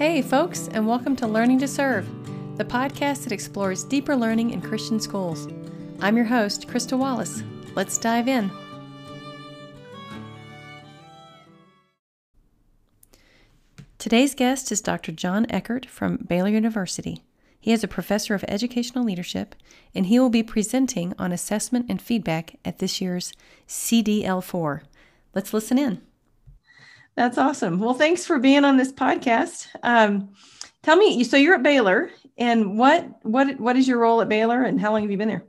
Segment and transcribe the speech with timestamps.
[0.00, 2.08] Hey, folks, and welcome to Learning to Serve,
[2.56, 5.46] the podcast that explores deeper learning in Christian schools.
[6.00, 7.42] I'm your host, Krista Wallace.
[7.74, 8.50] Let's dive in.
[13.98, 15.12] Today's guest is Dr.
[15.12, 17.22] John Eckert from Baylor University.
[17.60, 19.54] He is a professor of educational leadership,
[19.94, 23.34] and he will be presenting on assessment and feedback at this year's
[23.68, 24.80] CDL4.
[25.34, 26.00] Let's listen in.
[27.20, 27.78] That's awesome.
[27.80, 29.66] Well, thanks for being on this podcast.
[29.82, 30.30] Um,
[30.82, 34.62] tell me, so you're at Baylor, and what what what is your role at Baylor,
[34.62, 35.44] and how long have you been there?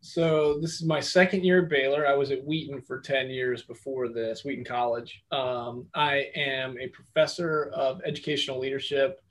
[0.00, 2.06] So this is my second year at Baylor.
[2.06, 5.22] I was at Wheaton for ten years before this, Wheaton College.
[5.30, 9.22] Um, I am a professor of educational leadership,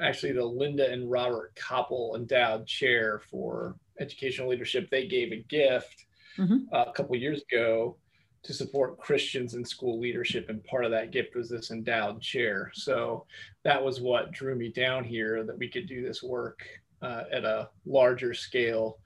[0.00, 4.90] actually the Linda and Robert Koppel Endowed Chair for Educational Leadership.
[4.90, 6.74] They gave a gift mm-hmm.
[6.74, 7.96] uh, a couple years ago
[8.44, 10.48] to support Christians in school leadership.
[10.48, 12.70] And part of that gift was this endowed chair.
[12.74, 13.26] So
[13.64, 16.62] that was what drew me down here that we could do this work
[17.02, 18.98] uh, at a larger scale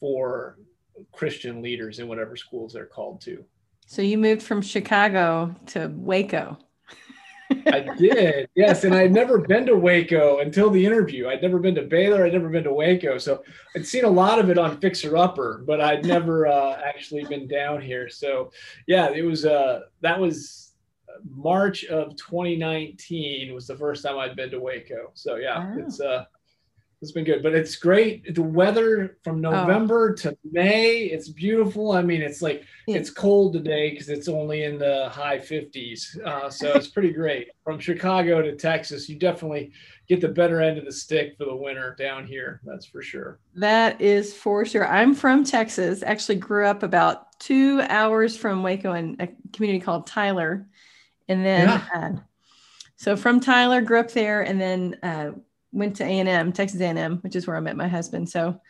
[0.00, 0.58] for
[1.12, 3.44] Christian leaders in whatever schools they're called to.
[3.86, 6.58] So you moved from Chicago to Waco.
[7.66, 8.84] I did, yes.
[8.84, 11.28] And I'd never been to Waco until the interview.
[11.28, 12.24] I'd never been to Baylor.
[12.24, 13.18] I'd never been to Waco.
[13.18, 13.42] So
[13.76, 17.46] I'd seen a lot of it on Fixer Upper, but I'd never uh, actually been
[17.48, 18.08] down here.
[18.08, 18.52] So
[18.86, 20.72] yeah, it was, uh, that was
[21.28, 25.10] March of 2019 was the first time I'd been to Waco.
[25.14, 25.82] So yeah, oh.
[25.82, 26.24] it's, uh,
[27.02, 28.34] it's been good, but it's great.
[28.34, 29.50] The weather from oh.
[29.50, 30.22] November oh.
[30.22, 31.92] to May, it's beautiful.
[31.92, 32.96] I mean, it's like yeah.
[32.96, 36.20] it's cold today because it's only in the high 50s.
[36.22, 37.48] Uh, so it's pretty great.
[37.64, 39.72] From Chicago to Texas, you definitely
[40.08, 42.60] get the better end of the stick for the winter down here.
[42.64, 43.38] That's for sure.
[43.54, 44.86] That is for sure.
[44.86, 46.02] I'm from Texas.
[46.02, 50.66] Actually, grew up about two hours from Waco in a community called Tyler,
[51.28, 51.68] and then.
[51.68, 51.86] Yeah.
[51.94, 52.20] Uh,
[52.96, 55.30] so from Tyler, grew up there, and then uh,
[55.72, 58.28] went to A&M, Texas A&M, which is where I met my husband.
[58.28, 58.60] So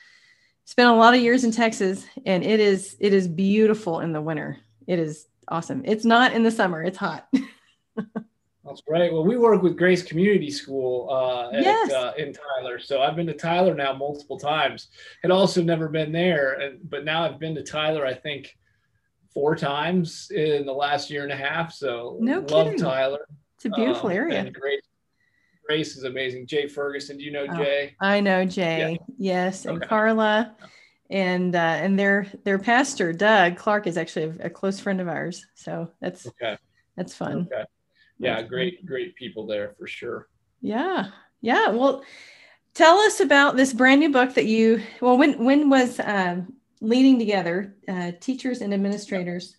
[0.65, 4.21] spent a lot of years in Texas and it is it is beautiful in the
[4.21, 4.59] winter.
[4.87, 5.83] It is awesome.
[5.85, 6.83] It's not in the summer.
[6.83, 7.29] It's hot.
[7.97, 9.13] That's great.
[9.13, 11.91] Well, we work with Grace Community School uh, at, yes.
[11.91, 14.89] uh, in Tyler, so I've been to Tyler now multiple times.
[15.23, 18.07] Had also never been there, and, but now I've been to Tyler.
[18.07, 18.57] I think
[19.33, 21.73] four times in the last year and a half.
[21.73, 22.79] So no love kidding.
[22.79, 23.27] Tyler.
[23.57, 24.39] It's a beautiful um, area.
[24.39, 24.83] And Grace
[25.71, 26.49] Grace is amazing.
[26.49, 27.95] Jay Ferguson, do you know oh, Jay?
[28.01, 28.99] I know Jay.
[28.99, 29.45] Yeah.
[29.45, 29.87] Yes, and okay.
[29.87, 30.57] Carla,
[31.11, 35.07] and uh, and their their pastor Doug Clark is actually a, a, close friend of
[35.07, 35.47] ours.
[35.55, 36.57] So that's okay.
[36.97, 37.47] That's fun.
[37.53, 37.63] Okay.
[38.19, 40.29] Yeah, great, great people there for sure.
[40.61, 41.11] Yeah,
[41.41, 41.69] yeah.
[41.69, 42.03] Well,
[42.75, 44.83] tell us about this brand new book that you.
[45.01, 49.57] Well, when when was um, leading together uh, teachers and administrators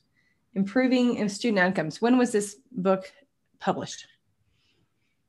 [0.56, 2.02] improving student outcomes?
[2.02, 3.10] When was this book
[3.60, 4.08] published?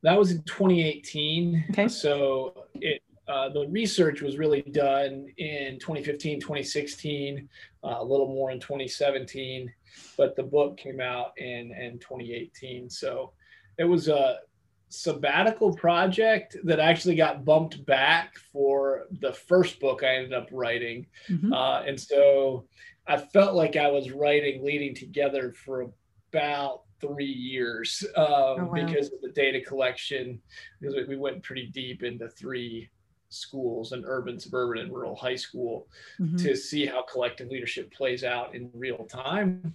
[0.03, 1.67] That was in 2018.
[1.71, 1.89] Okay.
[1.89, 7.49] So it uh, the research was really done in 2015, 2016,
[7.85, 9.73] uh, a little more in 2017,
[10.19, 12.91] but the book came out in, in 2018.
[12.91, 13.33] So
[13.79, 14.41] it was a
[14.89, 21.07] sabbatical project that actually got bumped back for the first book I ended up writing.
[21.31, 21.53] Mm-hmm.
[21.53, 22.67] Uh, and so
[23.07, 25.91] I felt like I was writing Leading Together for
[26.31, 28.73] about three years um, oh, wow.
[28.73, 30.41] because of the data collection.
[30.81, 32.89] Because we went pretty deep into three
[33.29, 35.89] schools an urban, suburban, and rural high school
[36.21, 36.37] mm-hmm.
[36.37, 39.75] to see how collective leadership plays out in real time.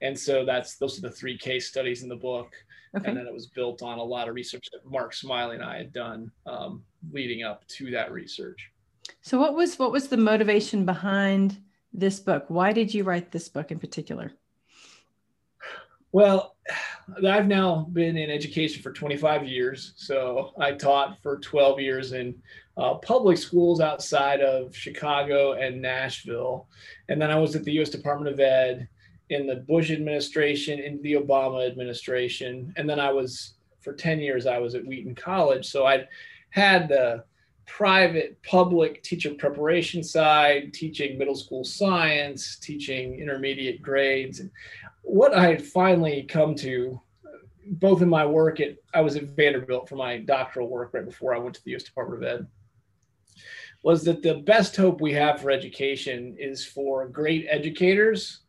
[0.00, 2.52] And so that's those are the three case studies in the book.
[2.96, 3.08] Okay.
[3.08, 5.76] And then it was built on a lot of research that Mark Smylie and I
[5.76, 8.70] had done um, leading up to that research.
[9.22, 11.60] So what was what was the motivation behind
[11.92, 12.44] this book?
[12.48, 14.32] Why did you write this book in particular?
[16.12, 16.56] Well,
[17.26, 19.92] I've now been in education for 25 years.
[19.96, 22.34] So I taught for 12 years in
[22.76, 26.68] uh, public schools outside of Chicago and Nashville.
[27.08, 28.88] And then I was at the US Department of Ed
[29.30, 32.72] in the Bush administration, in the Obama administration.
[32.76, 35.66] And then I was, for 10 years, I was at Wheaton College.
[35.66, 36.06] So I
[36.50, 37.24] had the
[37.68, 44.40] private public teacher preparation side, teaching middle school science, teaching intermediate grades.
[45.02, 47.00] What I had finally come to,
[47.66, 51.34] both in my work at, I was at Vanderbilt for my doctoral work right before
[51.34, 52.46] I went to the US Department of Ed,
[53.82, 58.40] was that the best hope we have for education is for great educators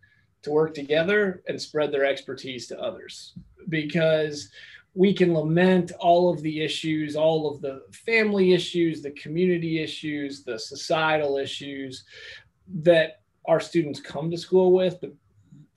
[0.41, 3.33] to work together and spread their expertise to others.
[3.67, 4.49] Because
[4.93, 10.43] we can lament all of the issues, all of the family issues, the community issues,
[10.43, 12.03] the societal issues
[12.81, 15.13] that our students come to school with, but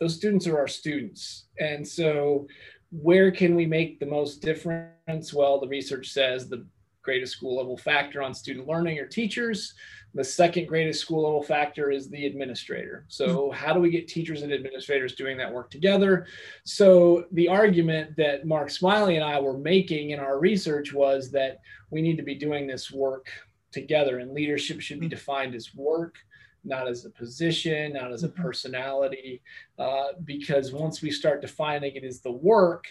[0.00, 1.44] those students are our students.
[1.58, 2.46] And so
[2.90, 5.32] where can we make the most difference?
[5.32, 6.66] Well, the research says the
[7.02, 9.74] greatest school level factor on student learning are teachers.
[10.14, 13.04] The second greatest school level factor is the administrator.
[13.08, 13.54] So, hmm.
[13.54, 16.26] how do we get teachers and administrators doing that work together?
[16.64, 21.60] So, the argument that Mark Smylie and I were making in our research was that
[21.90, 23.28] we need to be doing this work
[23.70, 25.10] together, and leadership should be hmm.
[25.10, 26.16] defined as work
[26.64, 28.40] not as a position, not as a mm-hmm.
[28.40, 29.42] personality,
[29.80, 32.86] uh, because once we start defining it as the work,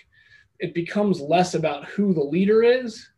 [0.60, 3.10] it becomes less about who the leader is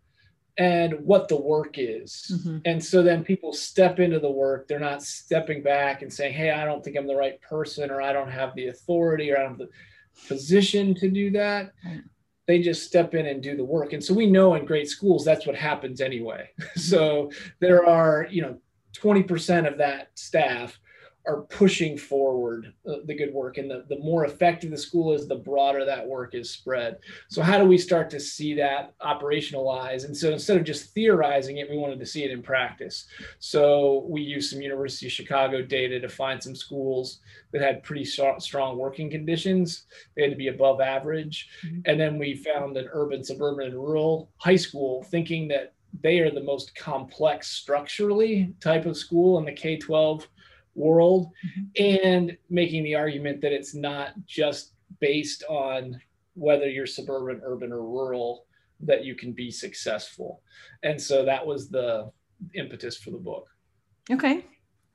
[0.58, 2.32] and what the work is.
[2.32, 2.58] Mm-hmm.
[2.66, 4.68] And so then people step into the work.
[4.68, 8.02] They're not stepping back and saying, hey, I don't think I'm the right person, or
[8.02, 11.74] I don't have the authority, or I don't have the position to do that.
[11.84, 12.02] Right.
[12.46, 13.94] They just step in and do the work.
[13.94, 16.50] And so we know in great schools that's what happens anyway.
[16.76, 18.58] so there are, you know,
[18.96, 20.80] 20% of that staff
[21.26, 25.28] are pushing forward uh, the good work and the, the more effective the school is
[25.28, 26.98] the broader that work is spread.
[27.30, 30.06] So how do we start to see that operationalize?
[30.06, 33.06] And so instead of just theorizing it we wanted to see it in practice.
[33.40, 37.20] So we used some university of chicago data to find some schools
[37.54, 39.86] that had pretty strong working conditions.
[40.16, 41.48] They had to be above average.
[41.66, 41.82] Mm-hmm.
[41.86, 46.32] and then we found an urban suburban and rural high school thinking that they are
[46.32, 50.28] the most complex structurally type of school in the K 12
[50.76, 51.84] world, mm-hmm.
[51.84, 56.00] and making the argument that it's not just based on
[56.36, 58.46] whether you're suburban, urban, or rural
[58.80, 60.42] that you can be successful.
[60.84, 62.12] And so that was the
[62.54, 63.48] impetus for the book.
[64.12, 64.46] Okay.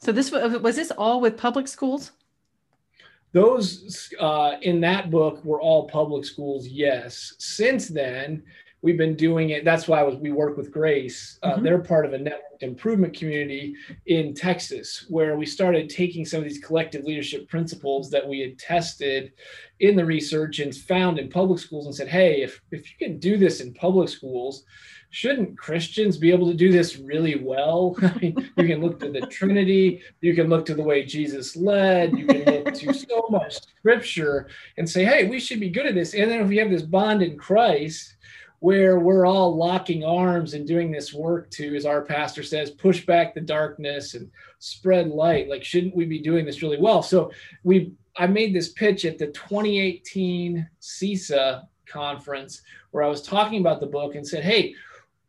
[0.01, 2.13] So this was this all with public schools?
[3.33, 6.67] Those uh, in that book were all public schools.
[6.69, 7.35] Yes.
[7.39, 8.43] Since then,
[8.83, 9.65] we've been doing it.
[9.65, 11.39] That's why was, we work with Grace.
[11.43, 11.65] Uh, mm-hmm.
[11.65, 13.75] They're part of a network improvement community
[14.07, 18.59] in Texas, where we started taking some of these collective leadership principles that we had
[18.59, 19.33] tested
[19.81, 23.19] in the research and found in public schools and said, hey, if, if you can
[23.19, 24.65] do this in public schools,
[25.11, 27.97] shouldn't Christians be able to do this really well?
[28.03, 31.57] I mean, you can look to the Trinity, you can look to the way Jesus
[31.57, 35.87] led, you can look to so much scripture and say, hey, we should be good
[35.87, 36.15] at this.
[36.15, 38.17] And then if we have this bond in Christ,
[38.61, 43.07] where we're all locking arms and doing this work to, as our pastor says, push
[43.07, 45.49] back the darkness and spread light.
[45.49, 47.03] Like, shouldn't we be doing this really well?
[47.03, 47.31] So
[47.63, 53.81] we, I made this pitch at the 2018 CESA conference where I was talking about
[53.81, 54.75] the book and said, hey,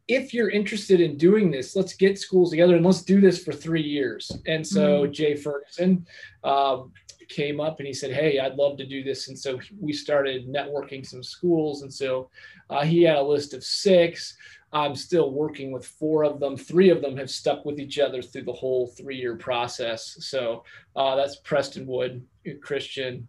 [0.08, 3.54] if you're interested in doing this, let's get schools together and let's do this for
[3.54, 4.32] three years.
[4.48, 5.12] And so mm-hmm.
[5.12, 6.08] Jay Ferguson
[6.44, 6.92] um,
[7.30, 9.28] came up and he said, Hey, I'd love to do this.
[9.28, 11.84] And so we started networking some schools.
[11.84, 12.30] And so
[12.70, 14.36] uh, he had a list of six.
[14.72, 16.56] I'm still working with four of them.
[16.56, 20.18] Three of them have stuck with each other through the whole three year process.
[20.20, 20.64] So
[20.96, 22.22] uh, that's Prestonwood
[22.62, 23.28] Christian,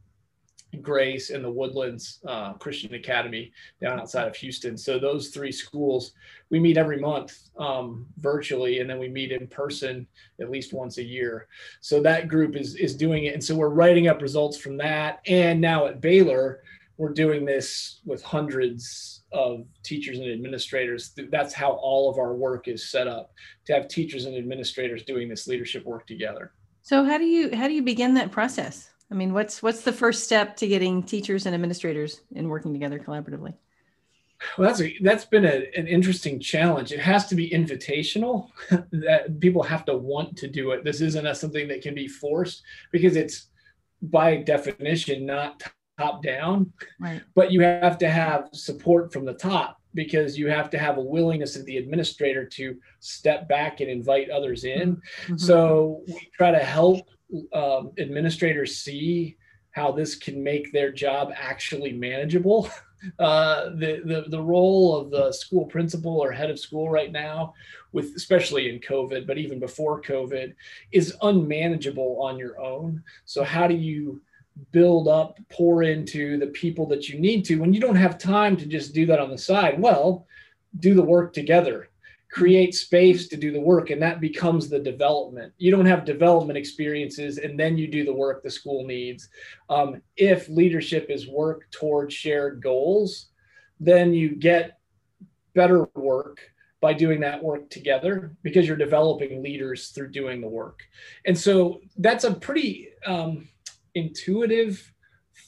[0.83, 4.77] Grace, and the Woodlands uh, Christian Academy down outside of Houston.
[4.77, 6.13] So those three schools,
[6.51, 10.07] we meet every month um, virtually, and then we meet in person
[10.41, 11.49] at least once a year.
[11.81, 15.21] So that group is is doing it, and so we're writing up results from that.
[15.27, 16.63] And now at Baylor,
[16.97, 21.15] we're doing this with hundreds of teachers and administrators.
[21.31, 23.33] That's how all of our work is set up
[23.67, 26.53] to have teachers and administrators doing this leadership work together.
[26.83, 28.90] So how do you how do you begin that process?
[29.11, 32.99] I mean, what's what's the first step to getting teachers and administrators in working together
[32.99, 33.55] collaboratively?
[34.57, 36.93] Well, that's a, that's been a, an interesting challenge.
[36.93, 38.49] It has to be invitational.
[38.93, 40.85] that people have to want to do it.
[40.85, 43.49] This isn't a, something that can be forced because it's
[44.03, 45.63] by definition not
[45.99, 46.73] top down.
[46.99, 47.21] Right.
[47.35, 51.03] But you have to have support from the top because you have to have a
[51.03, 54.97] willingness of the administrator to step back and invite others in.
[54.97, 55.37] Mm-hmm.
[55.37, 57.09] So we try to help
[57.53, 59.37] um, administrators see
[59.73, 62.71] how this can make their job actually manageable.
[63.19, 67.55] Uh, the, the the role of the school principal or head of school right now,
[67.93, 70.53] with especially in COVID, but even before COVID,
[70.93, 73.03] is unmanageable on your own.
[73.25, 74.21] So how do you
[74.73, 78.57] build up, pour into the people that you need to when you don't have time
[78.57, 79.81] to just do that on the side.
[79.81, 80.27] Well,
[80.79, 81.89] do the work together,
[82.31, 85.53] create space to do the work, and that becomes the development.
[85.59, 89.29] You don't have development experiences, and then you do the work the school needs.
[89.69, 93.27] Um, if leadership is work towards shared goals,
[93.81, 94.79] then you get
[95.55, 96.39] better work
[96.81, 100.81] by doing that work together because you're developing leaders through doing the work.
[101.27, 103.49] And so that's a pretty um,
[103.95, 104.93] intuitive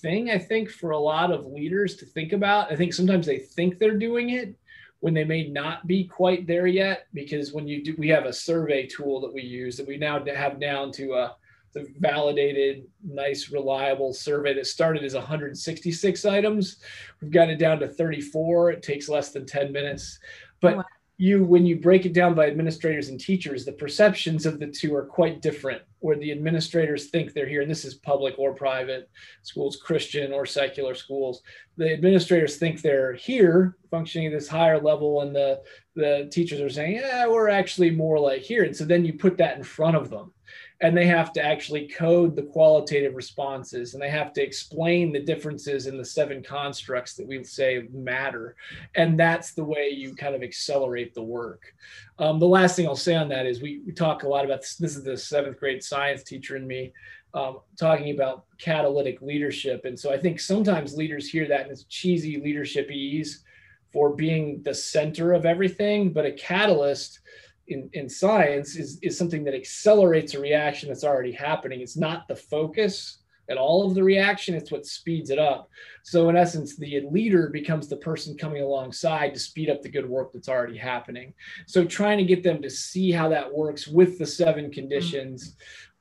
[0.00, 3.38] thing i think for a lot of leaders to think about i think sometimes they
[3.38, 4.56] think they're doing it
[5.02, 8.32] when they may not be quite there yet because when you do we have a
[8.32, 11.36] survey tool that we use that we now have down to a
[11.74, 16.76] It's a validated, nice, reliable survey that started as 166 items.
[17.20, 18.72] We've got it down to 34.
[18.72, 20.20] It takes less than 10 minutes.
[20.60, 20.84] But wow
[21.18, 24.94] you when you break it down by administrators and teachers the perceptions of the two
[24.94, 29.08] are quite different where the administrators think they're here and this is public or private
[29.42, 31.42] schools christian or secular schools.
[31.76, 35.62] The administrators think they're here functioning at this higher level and the
[35.94, 38.64] the teachers are saying yeah we're actually more like here.
[38.64, 40.32] And so then you put that in front of them
[40.80, 45.20] and they have to actually code the qualitative responses and they have to explain the
[45.20, 48.56] differences in the seven constructs that we say matter
[48.96, 51.72] and that's the way you kind of accelerate the work.
[52.18, 54.60] Um, the last thing i'll say on that is we, we talk a lot about
[54.60, 56.92] this, this is the seventh grade science teacher in me
[57.34, 61.84] um, talking about catalytic leadership and so i think sometimes leaders hear that and it's
[61.84, 63.44] cheesy leadership ease
[63.92, 67.20] for being the center of everything but a catalyst
[67.68, 71.80] in, in science is, is something that accelerates a reaction that's already happening.
[71.80, 73.18] It's not the focus
[73.50, 75.68] at all of the reaction, it's what speeds it up.
[76.04, 80.08] So, in essence, the leader becomes the person coming alongside to speed up the good
[80.08, 81.34] work that's already happening.
[81.66, 85.56] So, trying to get them to see how that works with the seven conditions.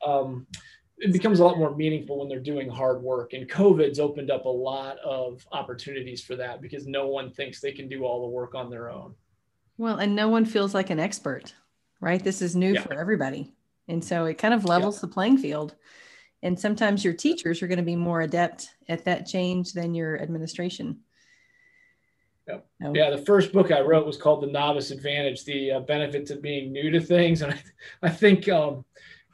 [0.05, 0.47] Um,
[0.99, 3.33] it becomes a lot more meaningful when they're doing hard work.
[3.33, 7.71] And COVID's opened up a lot of opportunities for that because no one thinks they
[7.71, 9.15] can do all the work on their own.
[9.81, 11.55] Well, and no one feels like an expert,
[12.01, 12.23] right?
[12.23, 12.83] This is new yeah.
[12.83, 13.51] for everybody.
[13.87, 15.01] And so it kind of levels yeah.
[15.01, 15.73] the playing field.
[16.43, 20.21] And sometimes your teachers are going to be more adept at that change than your
[20.21, 20.99] administration.
[22.47, 22.59] Yeah.
[22.93, 26.43] Yeah, the first book I wrote was called The Novice Advantage The uh, Benefits of
[26.43, 27.41] Being New to Things.
[27.41, 27.59] And I,
[28.03, 28.85] I think um,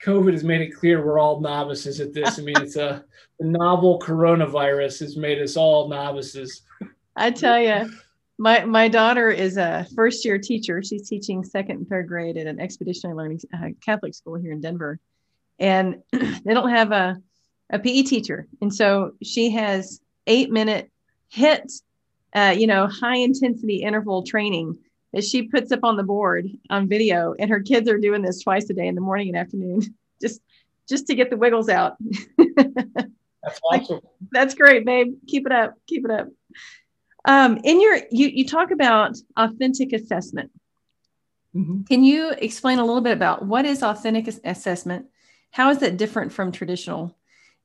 [0.06, 2.39] COVID has made it clear we're all novices at this.
[2.39, 3.04] I mean, it's a
[3.42, 6.62] novel coronavirus has made us all novices.
[7.18, 7.92] I tell you,
[8.38, 10.84] my my daughter is a first year teacher.
[10.84, 14.62] She's teaching second and third grade at an expeditionary learning uh, Catholic school here in
[14.62, 15.00] Denver,
[15.60, 17.17] and they don't have a
[17.70, 20.89] a PE teacher, and so she has eight minute
[21.34, 21.82] HIIT,
[22.34, 24.77] uh, you know, high intensity interval training
[25.13, 28.44] that she puts up on the board on video, and her kids are doing this
[28.44, 29.82] twice a day in the morning and afternoon,
[30.22, 30.41] just
[30.88, 31.98] just to get the wiggles out.
[32.38, 33.96] That's awesome.
[33.96, 35.15] Like, that's great, babe.
[35.27, 35.75] Keep it up.
[35.88, 36.27] Keep it up.
[37.28, 40.50] Um, in your, you, you talk about authentic assessment.
[41.54, 41.84] Mm-hmm.
[41.84, 45.08] Can you explain a little bit about what is authentic assessment?
[45.52, 47.16] How is that different from traditional?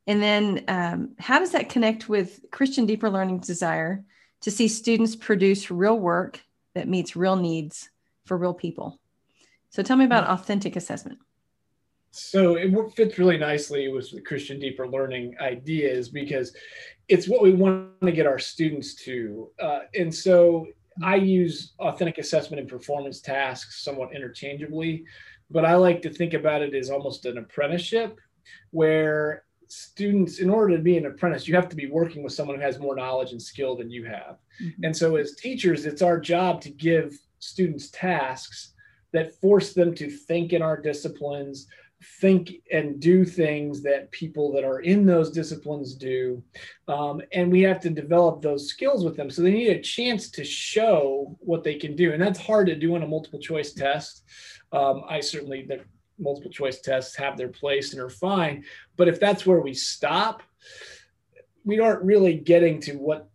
[0.07, 4.05] And then um, how does that connect with Christian Deeper Learning's desire
[4.41, 6.41] to see students produce real work
[6.75, 7.89] that meets real needs
[8.25, 8.99] for real people?
[9.71, 10.35] So tell me about mm-hmm.
[10.35, 11.19] authentic assessment.
[12.11, 16.55] So it fits really nicely with the Christian deeper learning ideas because
[17.09, 19.51] it's what we want to get our students to.
[19.61, 20.67] Uh, and so
[21.03, 25.05] I use authentic assessment and performance tasks somewhat interchangeably,
[25.51, 28.19] but I like to think about it as almost an apprenticeship
[28.71, 32.57] where students, in order to be an apprentice, you have to be working with someone
[32.57, 34.39] who has more knowledge and skill than you have.
[34.63, 34.85] Mm-hmm.
[34.85, 38.75] And so as teachers, it's our job to give students tasks
[39.13, 41.67] that force them to think in our disciplines,
[42.21, 46.43] think and do things that people that are in those disciplines do.
[46.89, 49.31] Um, and we have to develop those skills with them.
[49.31, 52.13] So they need a chance to show what they can do.
[52.13, 54.25] And that's hard to do in a multiple choice test.
[54.73, 55.81] Um, I certainly, the
[56.19, 58.65] multiple choice tests have their place and are fine.
[58.97, 60.43] But if that's where we stop,
[61.65, 63.29] we aren't really getting to what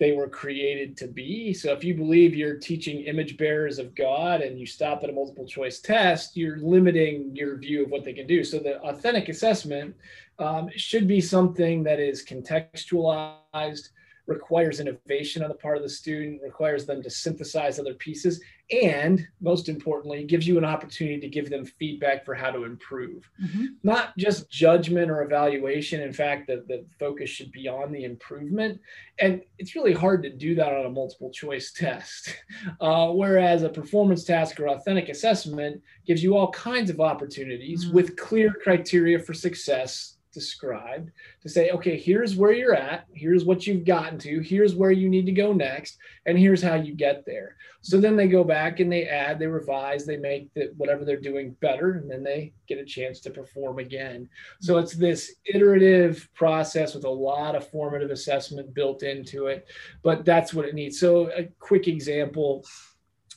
[0.00, 1.54] they were created to be.
[1.54, 5.12] So if you believe you're teaching image bearers of God and you stop at a
[5.12, 8.42] multiple choice test, you're limiting your view of what they can do.
[8.42, 9.94] So the authentic assessment
[10.38, 13.90] um, should be something that is contextualized,
[14.26, 18.40] requires innovation on the part of the student, requires them to synthesize other pieces,
[18.72, 23.28] and most importantly, gives you an opportunity to give them feedback for how to improve.
[23.42, 23.64] Mm-hmm.
[23.82, 26.00] Not just judgment or evaluation.
[26.00, 28.80] In fact, the, the focus should be on the improvement.
[29.18, 32.34] And it's really hard to do that on a multiple choice test.
[32.80, 37.94] Uh, whereas a performance task or authentic assessment gives you all kinds of opportunities mm-hmm.
[37.94, 41.10] with clear criteria for success described
[41.42, 45.08] to say, okay, here's where you're at, here's what you've gotten to, here's where you
[45.08, 47.56] need to go next, and here's how you get there.
[47.80, 51.20] So then they go back and they add, they revise, they make the, whatever they're
[51.20, 54.28] doing better, and then they get a chance to perform again.
[54.60, 59.68] So it's this iterative process with a lot of formative assessment built into it,
[60.02, 60.98] but that's what it needs.
[60.98, 62.64] So a quick example,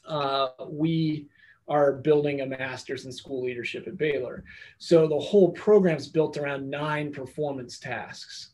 [0.07, 1.27] uh, we
[1.67, 4.43] are building a master's in school leadership at Baylor.
[4.77, 8.51] So the whole program is built around nine performance tasks.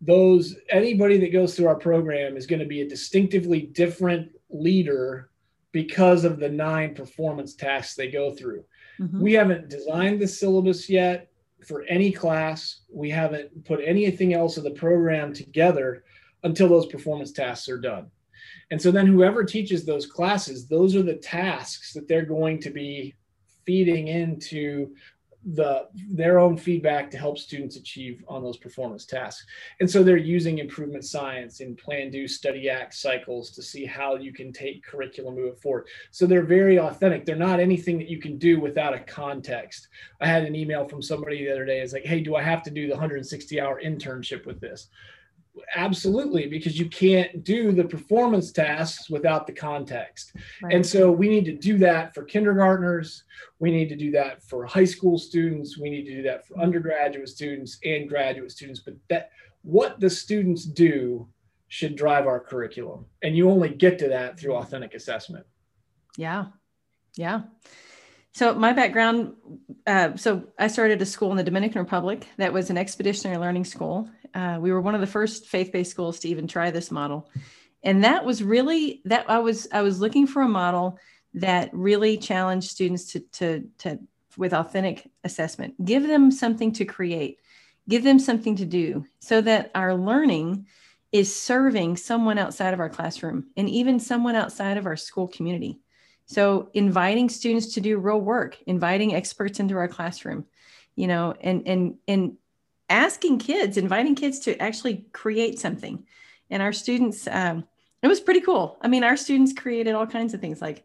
[0.00, 5.30] Those anybody that goes through our program is going to be a distinctively different leader
[5.72, 8.64] because of the nine performance tasks they go through.
[8.98, 9.20] Mm-hmm.
[9.20, 11.28] We haven't designed the syllabus yet.
[11.66, 12.80] for any class.
[12.90, 16.04] We haven't put anything else of the program together
[16.42, 18.10] until those performance tasks are done.
[18.70, 22.70] And so then whoever teaches those classes, those are the tasks that they're going to
[22.70, 23.14] be
[23.64, 24.94] feeding into
[25.54, 29.46] the their own feedback to help students achieve on those performance tasks.
[29.78, 34.16] And so they're using improvement science in plan, do, study, act cycles to see how
[34.16, 35.86] you can take curriculum move forward.
[36.10, 37.24] So they're very authentic.
[37.24, 39.86] They're not anything that you can do without a context.
[40.20, 41.80] I had an email from somebody the other day.
[41.80, 44.88] It's like, hey, do I have to do the 160 hour internship with this?
[45.74, 50.32] Absolutely because you can't do the performance tasks without the context.
[50.62, 50.74] Right.
[50.74, 53.24] and so we need to do that for kindergartners.
[53.58, 55.78] We need to do that for high school students.
[55.78, 58.80] We need to do that for undergraduate students and graduate students.
[58.80, 59.30] But that
[59.62, 61.28] what the students do
[61.68, 63.06] should drive our curriculum.
[63.22, 65.46] And you only get to that through authentic assessment.
[66.16, 66.46] Yeah.
[67.16, 67.42] Yeah.
[68.32, 69.34] So my background,
[69.86, 73.64] uh, so I started a school in the Dominican Republic that was an expeditionary learning
[73.64, 74.10] school.
[74.36, 77.30] Uh, we were one of the first faith-based schools to even try this model,
[77.82, 80.98] and that was really that I was I was looking for a model
[81.32, 83.98] that really challenged students to to to
[84.36, 85.72] with authentic assessment.
[85.82, 87.38] Give them something to create,
[87.88, 90.66] give them something to do, so that our learning
[91.12, 95.80] is serving someone outside of our classroom and even someone outside of our school community.
[96.26, 100.44] So inviting students to do real work, inviting experts into our classroom,
[100.94, 102.36] you know, and and and
[102.88, 106.04] asking kids, inviting kids to actually create something.
[106.50, 107.64] And our students, um,
[108.02, 108.78] it was pretty cool.
[108.80, 110.84] I mean, our students created all kinds of things like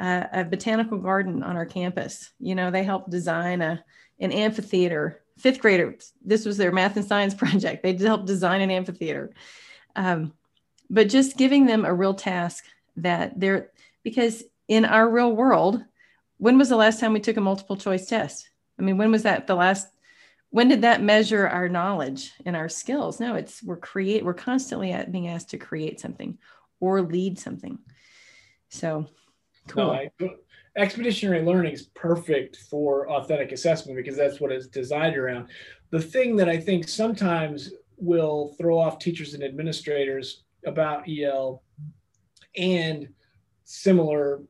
[0.00, 2.30] uh, a botanical garden on our campus.
[2.40, 3.84] You know, they helped design a
[4.20, 5.22] an amphitheater.
[5.38, 7.82] Fifth graders, this was their math and science project.
[7.82, 9.32] They helped design an amphitheater.
[9.94, 10.32] Um,
[10.90, 12.64] but just giving them a real task
[12.96, 13.70] that they're
[14.02, 15.84] because in our real world,
[16.38, 18.48] when was the last time we took a multiple choice test?
[18.78, 19.88] I mean, when was that the last?
[20.50, 23.20] When did that measure our knowledge and our skills?
[23.20, 26.38] No, it's we're create we're constantly at being asked to create something
[26.80, 27.78] or lead something.
[28.70, 29.06] So
[29.68, 29.86] cool.
[29.86, 30.10] No, I,
[30.76, 35.48] expeditionary learning is perfect for authentic assessment because that's what it's designed around.
[35.90, 41.62] The thing that I think sometimes will throw off teachers and administrators about EL
[42.56, 43.08] and
[43.64, 44.42] similar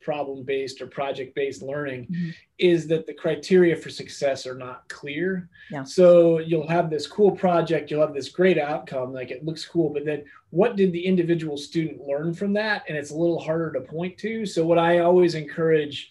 [0.00, 2.30] problem based or project based learning mm-hmm.
[2.58, 5.48] is that the criteria for success are not clear.
[5.70, 5.84] Yeah.
[5.84, 9.90] So you'll have this cool project, you'll have this great outcome, like it looks cool,
[9.90, 12.84] but then what did the individual student learn from that?
[12.88, 14.46] And it's a little harder to point to.
[14.46, 16.10] So, what I always encourage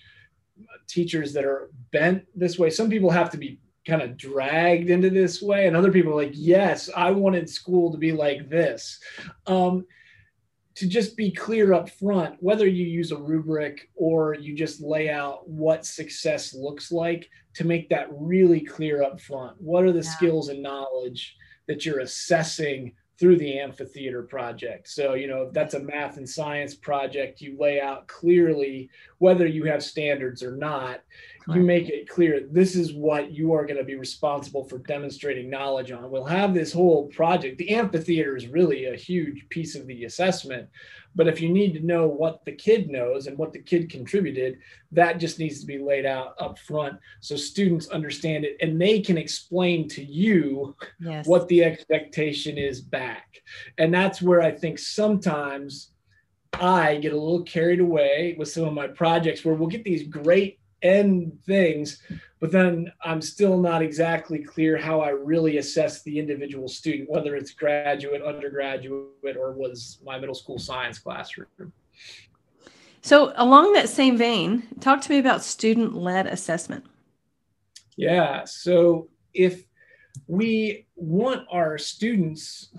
[0.88, 5.10] teachers that are bent this way, some people have to be kind of dragged into
[5.10, 9.00] this way, and other people are like, yes, I wanted school to be like this.
[9.48, 9.86] Um,
[10.80, 15.10] to just be clear up front, whether you use a rubric or you just lay
[15.10, 19.58] out what success looks like, to make that really clear up front.
[19.60, 20.10] What are the yeah.
[20.10, 21.36] skills and knowledge
[21.68, 24.88] that you're assessing through the amphitheater project.
[24.88, 29.46] So, you know, if that's a math and science project, you lay out clearly whether
[29.46, 31.02] you have standards or not.
[31.56, 35.50] You make it clear this is what you are going to be responsible for demonstrating
[35.50, 36.12] knowledge on.
[36.12, 37.58] We'll have this whole project.
[37.58, 40.70] The amphitheater is really a huge piece of the assessment,
[41.16, 44.60] but if you need to know what the kid knows and what the kid contributed,
[44.92, 49.00] that just needs to be laid out up front so students understand it and they
[49.00, 51.26] can explain to you yes.
[51.26, 53.42] what the expectation is back.
[53.78, 55.92] And that's where I think sometimes
[56.54, 60.08] I get a little carried away with some of my projects where we'll get these
[60.08, 62.02] great end things,
[62.40, 67.36] but then I'm still not exactly clear how I really assess the individual student, whether
[67.36, 71.48] it's graduate, undergraduate, or was my middle school science classroom.
[73.02, 76.86] So, along that same vein, talk to me about student led assessment.
[77.96, 78.44] Yeah.
[78.46, 79.64] So, if
[80.28, 82.70] we want our students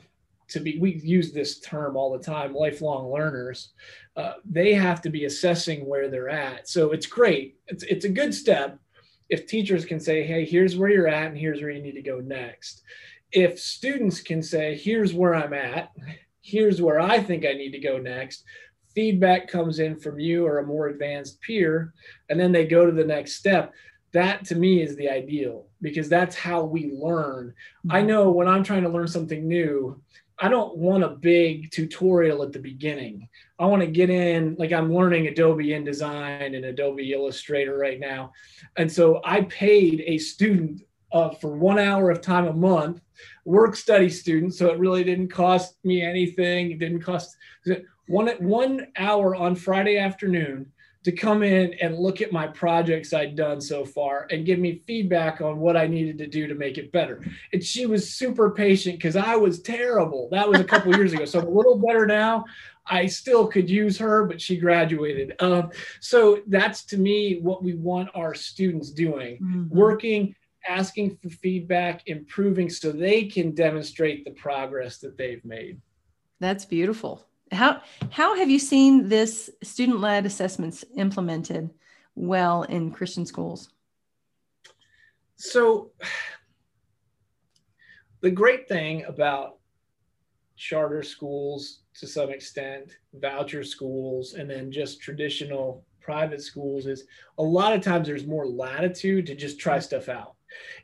[0.51, 3.73] to be, we use this term all the time, lifelong learners.
[4.17, 6.69] Uh, they have to be assessing where they're at.
[6.69, 7.57] So it's great.
[7.69, 8.79] It's, it's a good step
[9.29, 12.03] if teachers can say, hey, here's where you're at and here's where you need to
[12.03, 12.83] go next.
[13.33, 15.93] If students can say, here's where I'm at,
[16.43, 18.45] here's where I think I need to go next,
[18.95, 21.95] feedback comes in from you or a more advanced peer,
[22.29, 23.73] and then they go to the next step
[24.13, 27.55] that to me is the ideal because that's how we learn.
[27.89, 28.09] I mm-hmm.
[28.09, 30.01] know when I'm trying to learn something new,
[30.41, 33.29] I don't want a big tutorial at the beginning.
[33.59, 38.33] I want to get in, like I'm learning Adobe InDesign and Adobe Illustrator right now.
[38.77, 40.81] And so I paid a student
[41.13, 43.03] uh, for one hour of time a month,
[43.45, 44.55] work study student.
[44.55, 46.71] So it really didn't cost me anything.
[46.71, 47.37] It didn't cost
[48.07, 50.73] one, one hour on Friday afternoon
[51.05, 54.83] to come in and look at my projects I'd done so far and give me
[54.87, 57.25] feedback on what I needed to do to make it better.
[57.53, 60.29] And she was super patient because I was terrible.
[60.31, 61.25] That was a couple years ago.
[61.25, 62.45] So I'm a little better now.
[62.87, 65.35] I still could use her, but she graduated.
[65.41, 69.69] Um, so that's to me what we want our students doing mm-hmm.
[69.75, 70.35] working,
[70.69, 75.81] asking for feedback, improving so they can demonstrate the progress that they've made.
[76.41, 77.27] That's beautiful.
[77.53, 81.71] How how have you seen this student led assessments implemented
[82.15, 83.71] well in Christian schools?
[85.37, 85.91] So
[88.21, 89.59] the great thing about
[90.57, 97.05] charter schools to some extent, voucher schools, and then just traditional private schools is
[97.39, 100.35] a lot of times there's more latitude to just try stuff out.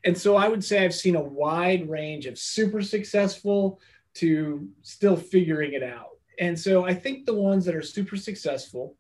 [0.04, 3.80] And so I would say I've seen a wide range of super successful
[4.14, 6.15] to still figuring it out.
[6.38, 8.96] And so I think the ones that are super successful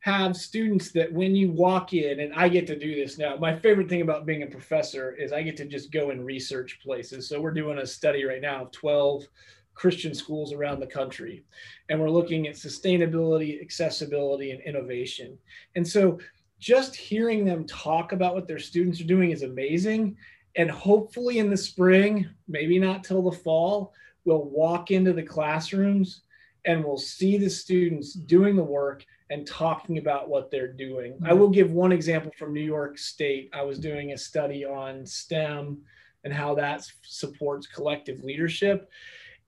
[0.00, 3.36] have students that when you walk in, and I get to do this now.
[3.36, 6.80] My favorite thing about being a professor is I get to just go and research
[6.82, 7.28] places.
[7.28, 9.26] So we're doing a study right now of 12
[9.74, 11.44] Christian schools around the country,
[11.88, 15.38] and we're looking at sustainability, accessibility, and innovation.
[15.76, 16.18] And so
[16.58, 20.16] just hearing them talk about what their students are doing is amazing.
[20.56, 23.92] And hopefully in the spring, maybe not till the fall,
[24.24, 26.22] we'll walk into the classrooms
[26.64, 31.18] and we'll see the students doing the work and talking about what they're doing.
[31.24, 33.50] I will give one example from New York State.
[33.52, 35.78] I was doing a study on STEM
[36.24, 38.90] and how that supports collective leadership.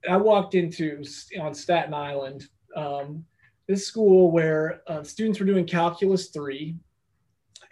[0.09, 1.05] I walked into
[1.41, 3.25] on Staten Island, um,
[3.69, 6.77] this school where uh, students were doing calculus three,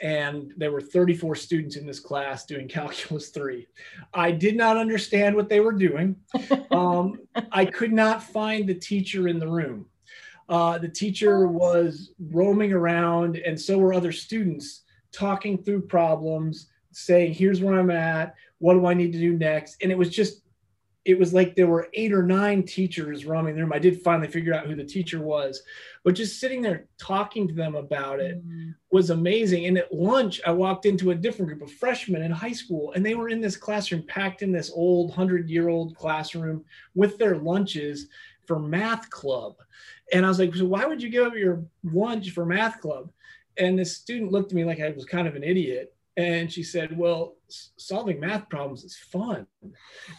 [0.03, 3.67] and there were 34 students in this class doing calculus 3
[4.15, 6.17] i did not understand what they were doing.
[6.71, 7.19] Um,
[7.51, 9.87] i could not find the teacher in the room.
[10.49, 14.83] Uh, the teacher was roaming around and so were other students
[15.13, 18.35] talking through problems saying here's where i'm at.
[18.59, 19.83] What do i need to do next?
[19.83, 20.43] And it was just
[21.11, 23.73] it was like there were eight or nine teachers roaming the room.
[23.73, 25.61] I did finally figure out who the teacher was,
[26.05, 28.75] but just sitting there talking to them about it mm.
[28.93, 29.67] was amazing.
[29.67, 33.05] And at lunch, I walked into a different group of freshmen in high school, and
[33.05, 37.37] they were in this classroom, packed in this old hundred year old classroom with their
[37.37, 38.07] lunches
[38.47, 39.57] for math club.
[40.13, 43.11] And I was like, So why would you give up your lunch for math club?
[43.59, 46.63] And this student looked at me like I was kind of an idiot and she
[46.63, 47.37] said well
[47.77, 49.47] solving math problems is fun.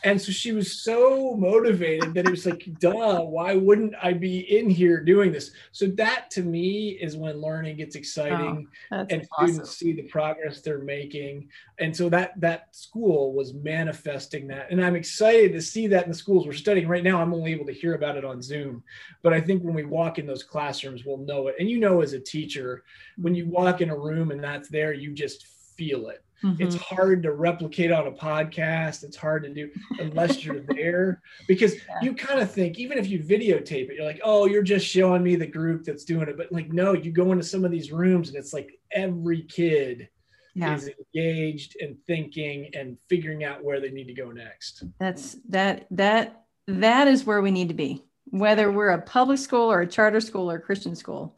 [0.03, 4.39] And so she was so motivated that it was like duh why wouldn't i be
[4.57, 5.51] in here doing this?
[5.71, 9.47] So that to me is when learning gets exciting oh, and awesome.
[9.47, 11.49] students see the progress they're making.
[11.79, 14.71] And so that that school was manifesting that.
[14.71, 16.87] And i'm excited to see that in the schools we're studying.
[16.87, 18.83] Right now i'm only able to hear about it on zoom.
[19.23, 21.55] But i think when we walk in those classrooms we'll know it.
[21.59, 22.83] And you know as a teacher
[23.17, 25.47] when you walk in a room and that's there you just
[25.81, 26.23] feel it.
[26.43, 26.61] Mm-hmm.
[26.61, 29.03] It's hard to replicate on a podcast.
[29.03, 31.99] It's hard to do unless you're there because yeah.
[32.03, 35.23] you kind of think, even if you videotape it, you're like, oh, you're just showing
[35.23, 36.37] me the group that's doing it.
[36.37, 40.07] But like, no, you go into some of these rooms and it's like every kid
[40.53, 40.75] yeah.
[40.75, 44.83] is engaged and thinking and figuring out where they need to go next.
[44.99, 49.71] That's that, that, that is where we need to be, whether we're a public school
[49.71, 51.37] or a charter school or a Christian school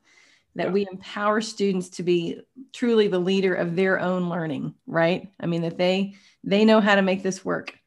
[0.56, 0.72] that yeah.
[0.72, 5.62] we empower students to be truly the leader of their own learning right i mean
[5.62, 7.78] that they they know how to make this work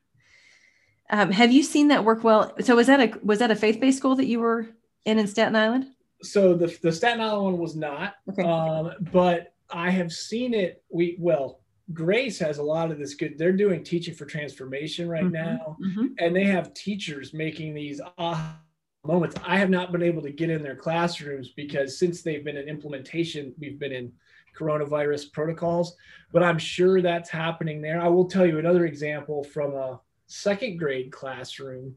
[1.11, 3.99] um, have you seen that work well so was that a was that a faith-based
[3.99, 4.69] school that you were
[5.05, 5.87] in in staten island
[6.23, 8.43] so the, the staten island one was not okay.
[8.43, 11.61] um, but i have seen it we well
[11.93, 15.35] grace has a lot of this good they're doing teaching for transformation right mm-hmm.
[15.35, 16.07] now mm-hmm.
[16.19, 18.59] and they have teachers making these ah
[19.07, 19.37] moments.
[19.45, 22.69] I have not been able to get in their classrooms because since they've been in
[22.69, 24.13] implementation, we've been in
[24.59, 25.97] coronavirus protocols,
[26.33, 28.01] but I'm sure that's happening there.
[28.01, 31.95] I will tell you another example from a second grade classroom.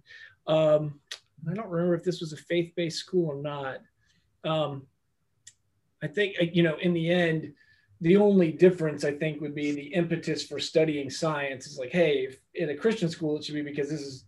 [0.48, 1.00] Um,
[1.50, 3.78] I don't remember if this was a faith based school or not.
[4.44, 4.88] Um,
[6.04, 7.54] I think, uh, you know, in the end,
[8.02, 12.36] the only difference I think would be the impetus for studying science is like, hey,
[12.56, 14.26] in a Christian school, it should be because this is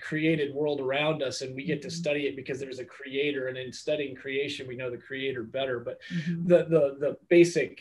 [0.00, 1.94] created world around us and we get to mm-hmm.
[1.94, 5.80] study it because there's a creator and in studying creation we know the creator better
[5.80, 6.46] but mm-hmm.
[6.46, 7.80] the the the basic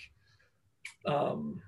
[1.06, 1.62] um,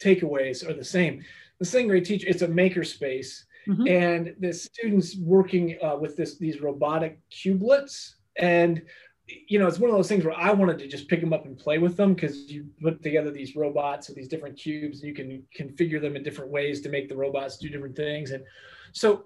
[0.00, 1.22] takeaways are the same
[1.60, 3.86] the grade teacher it's a maker space mm-hmm.
[3.86, 8.82] and the students working uh, with this these robotic cubelets and
[9.26, 11.46] you know it's one of those things where i wanted to just pick them up
[11.46, 15.08] and play with them because you put together these robots with these different cubes and
[15.08, 18.44] you can configure them in different ways to make the robots do different things and
[18.92, 19.24] so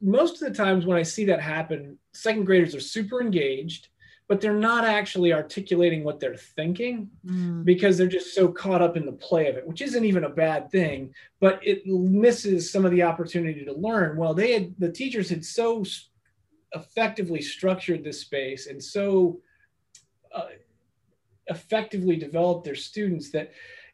[0.00, 3.88] most of the times when I see that happen, second graders are super engaged.
[4.28, 7.64] but they're not actually articulating what they're thinking mm.
[7.64, 10.28] because they're just so caught up in the play of it, which isn't even a
[10.28, 14.18] bad thing, but it misses some of the opportunity to learn.
[14.18, 15.82] Well, they had the teachers had so
[16.72, 19.40] effectively structured this space and so
[20.34, 20.48] uh,
[21.46, 23.52] effectively developed their students that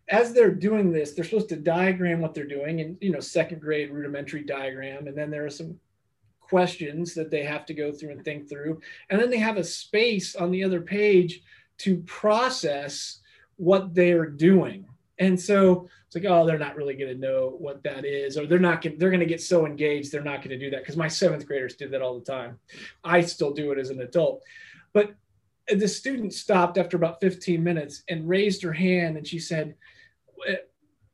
[0.09, 3.61] as they're doing this, they're supposed to diagram what they're doing in you know second
[3.61, 5.79] grade rudimentary diagram, and then there are some
[6.55, 8.81] questions that they have to go through and think through.
[9.11, 11.43] And then they have a space on the other page
[11.79, 13.19] to process
[13.57, 14.87] what they're doing.
[15.19, 18.47] And so it's like, oh, they're not really going to know what that is, or
[18.47, 20.83] they're not going they're going to get so engaged, they're not going to do that.
[20.83, 22.61] Because my seventh graders did that all the time.
[23.03, 24.41] I still do it as an adult.
[24.93, 25.17] But
[25.67, 29.75] the student stopped after about 15 minutes and raised her hand and she said,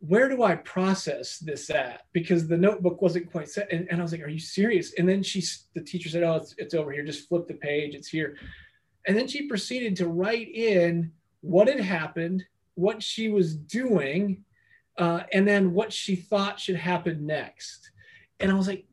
[0.01, 2.03] where do I process this at?
[2.13, 3.71] Because the notebook wasn't quite set.
[3.71, 4.95] And, and I was like, are you serious?
[4.95, 5.43] And then she,
[5.75, 7.05] the teacher said, oh, it's, it's over here.
[7.05, 7.95] Just flip the page.
[7.95, 8.37] It's here.
[9.07, 14.45] And then she proceeded to write in what had happened, what she was doing,
[14.99, 17.91] uh, and then what she thought should happen next.
[18.41, 18.87] And I was like,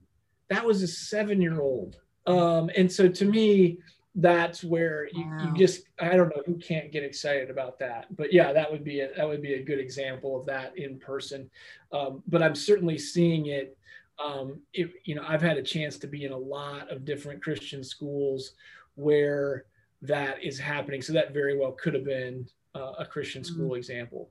[0.49, 1.97] that was a seven year old.
[2.25, 3.79] Um, and so to me,
[4.17, 5.45] that's where you, wow.
[5.45, 8.83] you just i don't know who can't get excited about that but yeah that would
[8.83, 11.49] be a that would be a good example of that in person
[11.93, 13.77] um, but i'm certainly seeing it
[14.23, 17.43] um, it, you know i've had a chance to be in a lot of different
[17.43, 18.53] christian schools
[18.95, 19.65] where
[20.01, 23.53] that is happening so that very well could have been uh, a christian mm-hmm.
[23.53, 23.77] school mm-hmm.
[23.77, 24.29] example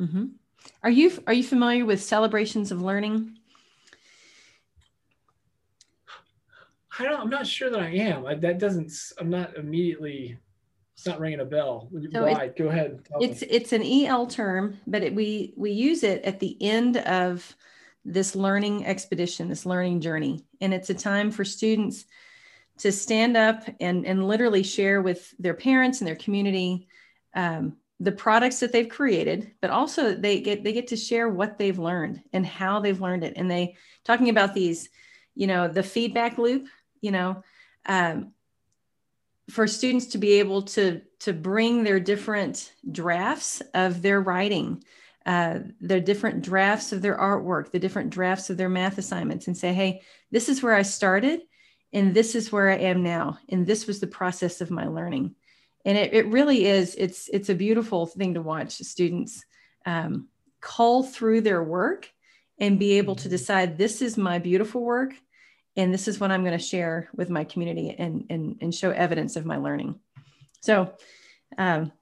[0.00, 0.26] mm-hmm.
[0.82, 3.37] are you are you familiar with celebrations of learning
[6.98, 7.20] I don't.
[7.20, 8.26] I'm not sure that I am.
[8.26, 8.92] I, that doesn't.
[9.18, 10.36] I'm not immediately.
[10.94, 11.88] It's not ringing a bell.
[12.12, 12.48] So Why?
[12.48, 13.00] Go ahead.
[13.20, 13.48] It's me.
[13.48, 17.56] it's an EL term, but it, we we use it at the end of
[18.04, 22.04] this learning expedition, this learning journey, and it's a time for students
[22.78, 26.88] to stand up and and literally share with their parents and their community
[27.34, 31.58] um, the products that they've created, but also they get they get to share what
[31.58, 34.88] they've learned and how they've learned it, and they talking about these,
[35.36, 36.66] you know, the feedback loop
[37.00, 37.42] you know
[37.86, 38.32] um,
[39.50, 44.82] for students to be able to to bring their different drafts of their writing
[45.26, 49.56] uh, their different drafts of their artwork the different drafts of their math assignments and
[49.56, 51.40] say hey this is where i started
[51.92, 55.34] and this is where i am now and this was the process of my learning
[55.84, 59.44] and it, it really is it's it's a beautiful thing to watch students
[59.86, 60.28] um,
[60.60, 62.10] cull through their work
[62.58, 63.30] and be able to mm-hmm.
[63.30, 65.14] decide this is my beautiful work
[65.78, 68.90] and this is what i'm going to share with my community and, and, and show
[68.90, 69.98] evidence of my learning.
[70.60, 70.92] So
[71.56, 71.92] um,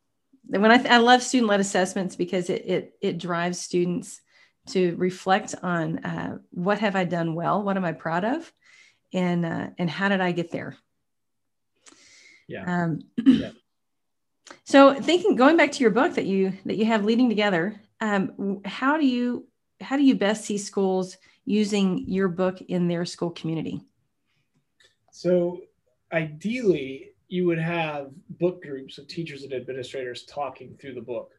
[0.48, 4.20] when I, I love student-led assessments because it, it, it drives students
[4.68, 7.62] to reflect on uh, what have i done well?
[7.62, 8.52] What am i proud of?
[9.12, 10.76] And uh, and how did i get there?
[12.48, 13.50] Yeah, um, yeah.
[14.64, 18.60] so thinking going back to your book that you that you have leading together um,
[18.64, 19.46] how do you
[19.80, 23.80] how do you best see schools using your book in their school community?
[25.10, 25.62] So,
[26.12, 31.32] ideally, you would have book groups of teachers and administrators talking through the book.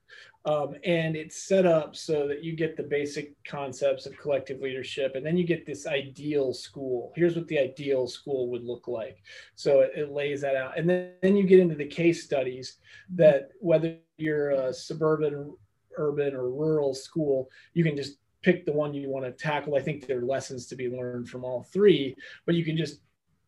[0.45, 5.15] Um, and it's set up so that you get the basic concepts of collective leadership,
[5.15, 7.11] and then you get this ideal school.
[7.15, 9.21] Here's what the ideal school would look like.
[9.55, 10.77] So it, it lays that out.
[10.77, 12.77] And then, then you get into the case studies
[13.15, 15.53] that whether you're a suburban,
[15.97, 19.75] urban, or rural school, you can just pick the one you want to tackle.
[19.75, 23.01] I think there are lessons to be learned from all three, but you can just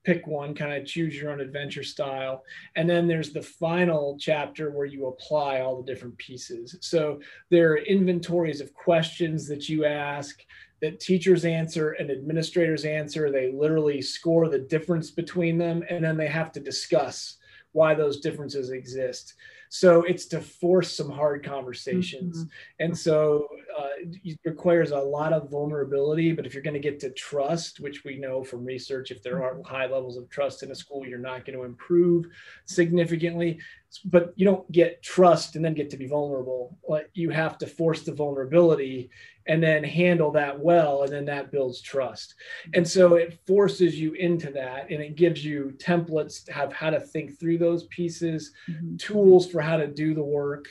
[0.03, 2.43] pick one, kind of choose your own adventure style.
[2.75, 6.75] And then there's the final chapter where you apply all the different pieces.
[6.81, 10.43] So there are inventories of questions that you ask
[10.81, 13.31] that teachers answer and administrators answer.
[13.31, 17.38] They literally score the difference between them, and then they have to discuss
[17.71, 19.35] why those differences exist.
[19.69, 22.39] So it's to force some hard conversations.
[22.39, 22.84] Mm-hmm.
[22.86, 23.88] And so uh,
[24.23, 26.34] it requires a lot of vulnerability.
[26.34, 29.43] But if you're going to get to trust, which we know from research, if there
[29.43, 32.25] aren't high levels of trust in a school, you're not going to improve
[32.65, 33.60] significantly.
[34.05, 36.77] But you don't get trust and then get to be vulnerable.
[37.13, 39.12] You have to force the vulnerability
[39.49, 42.36] and then handle that well and then that builds trust
[42.75, 46.89] and so it forces you into that and it gives you templates to have how
[46.89, 48.95] to think through those pieces mm-hmm.
[48.97, 50.67] tools for how to do the work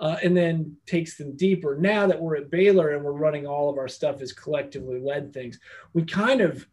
[0.00, 1.76] uh, and then takes them deeper.
[1.76, 5.32] Now that we're at baylor and we're running all of our stuff as collectively led
[5.32, 5.58] things
[5.92, 6.66] we kind of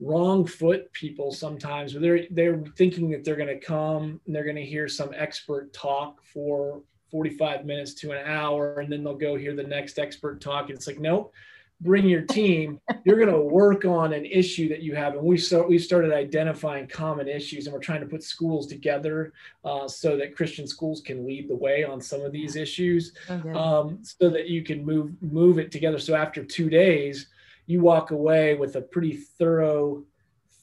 [0.00, 4.44] wrong foot people sometimes where they're they're thinking that they're going to come and they're
[4.44, 9.14] going to hear some expert talk for 45 minutes to an hour and then they'll
[9.14, 11.32] go hear the next expert talk and it's like nope
[11.82, 15.36] bring your team you're going to work on an issue that you have and we
[15.36, 19.32] start we started identifying common issues and we're trying to put schools together
[19.64, 23.50] uh, so that christian schools can lead the way on some of these issues okay.
[23.50, 27.28] um, so that you can move move it together so after two days
[27.66, 30.02] you walk away with a pretty thorough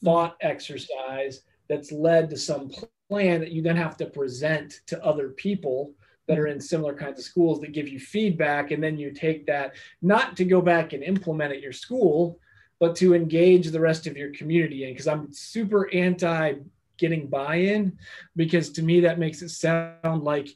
[0.02, 2.70] thought exercise that's led to some
[3.08, 5.92] plan that you then have to present to other people
[6.26, 9.46] that are in similar kinds of schools that give you feedback and then you take
[9.46, 12.38] that not to go back and implement at your school
[12.80, 16.54] but to engage the rest of your community in because i'm super anti
[16.96, 17.96] getting buy-in
[18.36, 20.48] because to me that makes it sound like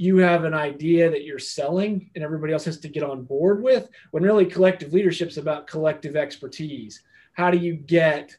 [0.00, 3.62] you have an idea that you're selling and everybody else has to get on board
[3.62, 7.02] with when really collective leadership is about collective expertise.
[7.34, 8.34] How do you get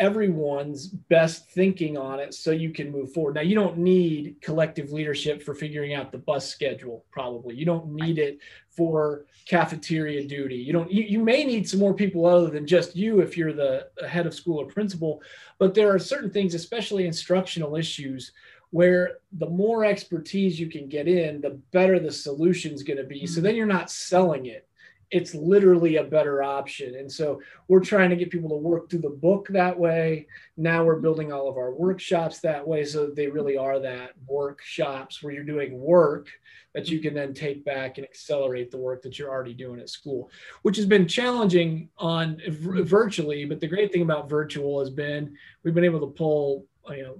[0.00, 3.34] everyone's best thinking on it so you can move forward.
[3.34, 7.54] Now, you don't need collective leadership for figuring out the bus schedule, probably.
[7.54, 8.38] You don't need it
[8.70, 10.56] for cafeteria duty.
[10.56, 13.52] You don't, you, you may need some more people other than just you if you're
[13.52, 15.20] the head of school or principal,
[15.58, 18.32] but there are certain things, especially instructional issues,
[18.70, 23.18] where the more expertise you can get in, the better the solution's going to be.
[23.18, 23.34] Mm-hmm.
[23.34, 24.66] So then you're not selling it
[25.10, 26.94] it's literally a better option.
[26.94, 30.26] And so we're trying to get people to work through the book that way.
[30.56, 32.84] Now we're building all of our workshops that way.
[32.84, 36.28] So they really are that workshops where you're doing work
[36.74, 39.88] that you can then take back and accelerate the work that you're already doing at
[39.88, 40.30] school,
[40.62, 43.44] which has been challenging on virtually.
[43.44, 47.18] But the great thing about virtual has been we've been able to pull, you know,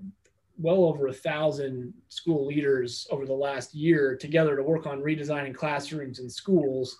[0.59, 5.55] well over a thousand school leaders over the last year together to work on redesigning
[5.55, 6.98] classrooms and schools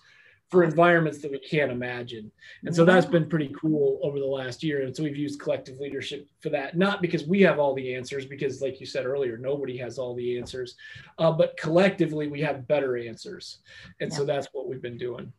[0.51, 2.29] for environments that we can't imagine.
[2.65, 4.81] And so that's been pretty cool over the last year.
[4.81, 8.25] And so we've used collective leadership for that, not because we have all the answers,
[8.25, 10.75] because like you said earlier, nobody has all the answers,
[11.19, 13.59] uh, but collectively we have better answers.
[14.01, 14.17] And yeah.
[14.17, 15.31] so that's what we've been doing.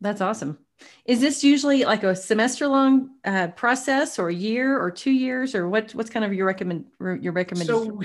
[0.00, 0.58] That's awesome.
[1.04, 5.54] Is this usually like a semester long uh, process or a year or two years
[5.54, 6.86] or what, what's kind of your recommend
[7.20, 8.00] your recommended so?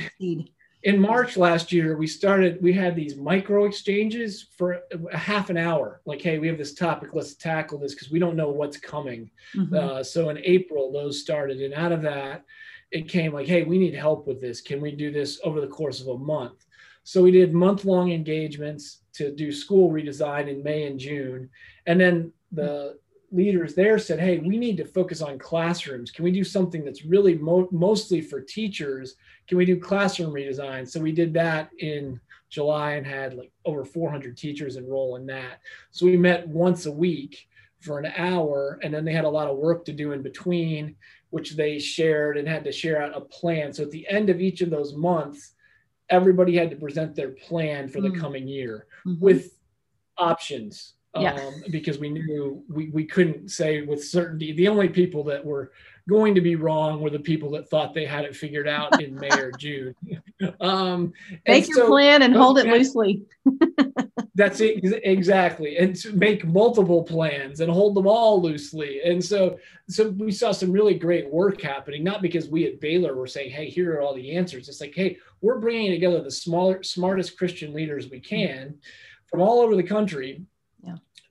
[0.83, 5.57] In March last year, we started, we had these micro exchanges for a half an
[5.57, 6.01] hour.
[6.05, 9.29] Like, hey, we have this topic, let's tackle this because we don't know what's coming.
[9.55, 9.75] Mm-hmm.
[9.75, 11.61] Uh, so in April, those started.
[11.61, 12.45] And out of that,
[12.91, 14.61] it came like, hey, we need help with this.
[14.61, 16.65] Can we do this over the course of a month?
[17.03, 21.49] So we did month long engagements to do school redesign in May and June.
[21.87, 22.99] And then the
[23.31, 26.11] leaders there said, hey, we need to focus on classrooms.
[26.11, 29.15] Can we do something that's really mo- mostly for teachers?
[29.47, 30.87] Can we do classroom redesign?
[30.87, 35.59] So we did that in July and had like over 400 teachers enroll in that.
[35.91, 37.47] So we met once a week
[37.79, 40.95] for an hour, and then they had a lot of work to do in between,
[41.29, 43.71] which they shared and had to share out a plan.
[43.71, 45.53] So at the end of each of those months,
[46.09, 48.19] everybody had to present their plan for the mm-hmm.
[48.19, 49.23] coming year mm-hmm.
[49.23, 49.53] with
[50.17, 51.33] options yeah.
[51.33, 54.53] um, because we knew we, we couldn't say with certainty.
[54.53, 55.71] The only people that were
[56.07, 59.15] going to be wrong were the people that thought they had it figured out in
[59.15, 59.95] May or June.
[60.61, 61.11] Um,
[61.45, 63.23] Make your so, plan and hold it loosely.
[64.35, 69.01] that's it exactly, and to make multiple plans and hold them all loosely.
[69.03, 72.05] And so, so we saw some really great work happening.
[72.05, 74.95] Not because we at Baylor were saying, "Hey, here are all the answers." It's like,
[74.95, 78.75] "Hey, we're bringing together the smaller, smartest Christian leaders we can."
[79.25, 80.45] From all over the country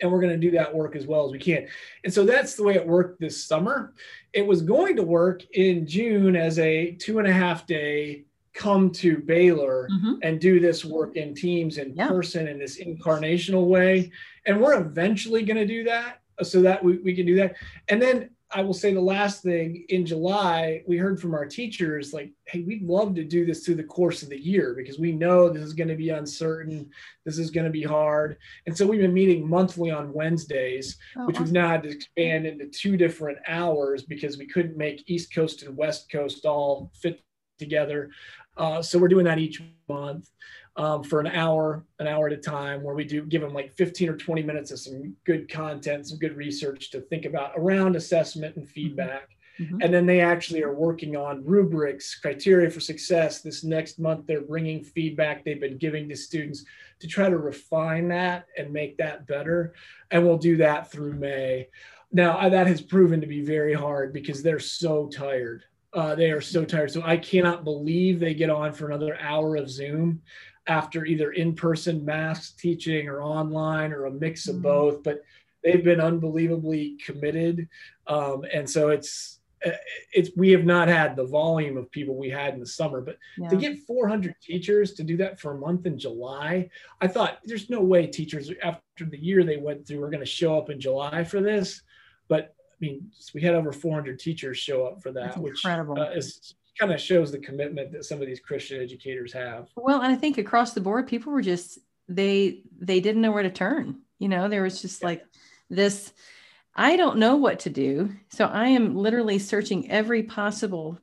[0.01, 1.67] and we're going to do that work as well as we can.
[2.05, 3.95] And so that's the way it worked this summer.
[4.33, 8.91] It was going to work in June as a two and a half day come
[8.91, 10.15] to Baylor mm-hmm.
[10.23, 12.09] and do this work in teams in yeah.
[12.09, 14.11] person in this incarnational way.
[14.47, 17.55] And we're eventually going to do that so that we, we can do that.
[17.89, 22.15] And then I will say the last thing in July, we heard from our teachers
[22.15, 25.13] like, hey, we'd love to do this through the course of the year because we
[25.13, 26.89] know this is going to be uncertain.
[27.27, 28.39] This is going to be hard.
[28.67, 31.45] And so we've been meeting monthly on Wednesdays, oh, which awesome.
[31.45, 35.63] we've now had to expand into two different hours because we couldn't make East Coast
[35.63, 37.21] and West Coast all fit
[37.59, 38.11] together.
[38.57, 40.31] Uh, so we're doing that each month
[40.79, 43.75] um, for an hour, an hour at a time, where we do give them like
[43.75, 47.97] 15 or 20 minutes of some good content, some good research to think about around
[47.97, 49.29] assessment and feedback.
[49.61, 49.83] Mm-hmm.
[49.83, 53.41] And then they actually are working on rubrics, criteria for success.
[53.41, 56.65] This next month, they're bringing feedback they've been giving to students
[57.01, 59.75] to try to refine that and make that better.
[60.13, 61.69] And we'll do that through May.
[62.13, 65.65] Now, that has proven to be very hard because they're so tired.
[65.93, 66.93] Uh, they are so tired.
[66.93, 70.23] So I cannot believe they get on for another hour of Zoom
[70.69, 74.63] after either in-person mass teaching or online or a mix of mm-hmm.
[74.63, 75.23] both but
[75.65, 77.69] they've been unbelievably committed
[78.07, 79.71] um, and so it's uh,
[80.13, 83.19] it's we have not had the volume of people we had in the summer but
[83.37, 83.49] yeah.
[83.49, 86.69] to get 400 teachers to do that for a month in july
[87.01, 90.27] i thought there's no way teachers after the year they went through are going to
[90.27, 91.83] show up in july for this
[92.29, 96.55] but i mean we had over 400 teachers show up for that which uh, is
[96.79, 100.17] kind of shows the commitment that some of these christian educators have well and i
[100.17, 104.29] think across the board people were just they they didn't know where to turn you
[104.29, 105.09] know there was just yeah.
[105.09, 105.27] like
[105.71, 106.13] this
[106.79, 108.15] I don't know what to do.
[108.29, 110.97] So I am literally searching every possible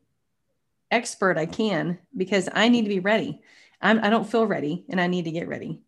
[0.90, 3.42] expert I can because I need to be ready.
[3.82, 5.82] I'm, I do not feel ready and I need to get ready.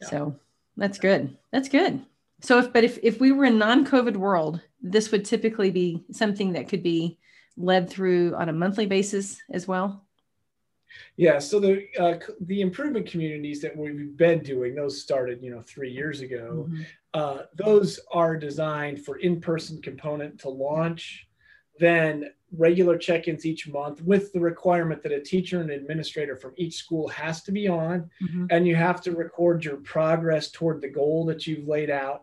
[0.00, 0.08] Yeah.
[0.08, 0.36] So
[0.76, 1.36] that's good.
[1.50, 2.06] That's good.
[2.40, 6.52] So if, but if, if we were in non-COVID world, this would typically be something
[6.52, 7.18] that could be
[7.58, 10.04] led through on a monthly basis as well.
[11.16, 15.62] Yeah, so the uh, the improvement communities that we've been doing, those started, you know,
[15.62, 16.66] three years ago.
[16.68, 16.82] Mm-hmm.
[17.12, 21.26] Uh, those are designed for in-person component to launch,
[21.78, 26.76] then regular check-ins each month with the requirement that a teacher and administrator from each
[26.76, 28.46] school has to be on, mm-hmm.
[28.50, 32.22] and you have to record your progress toward the goal that you've laid out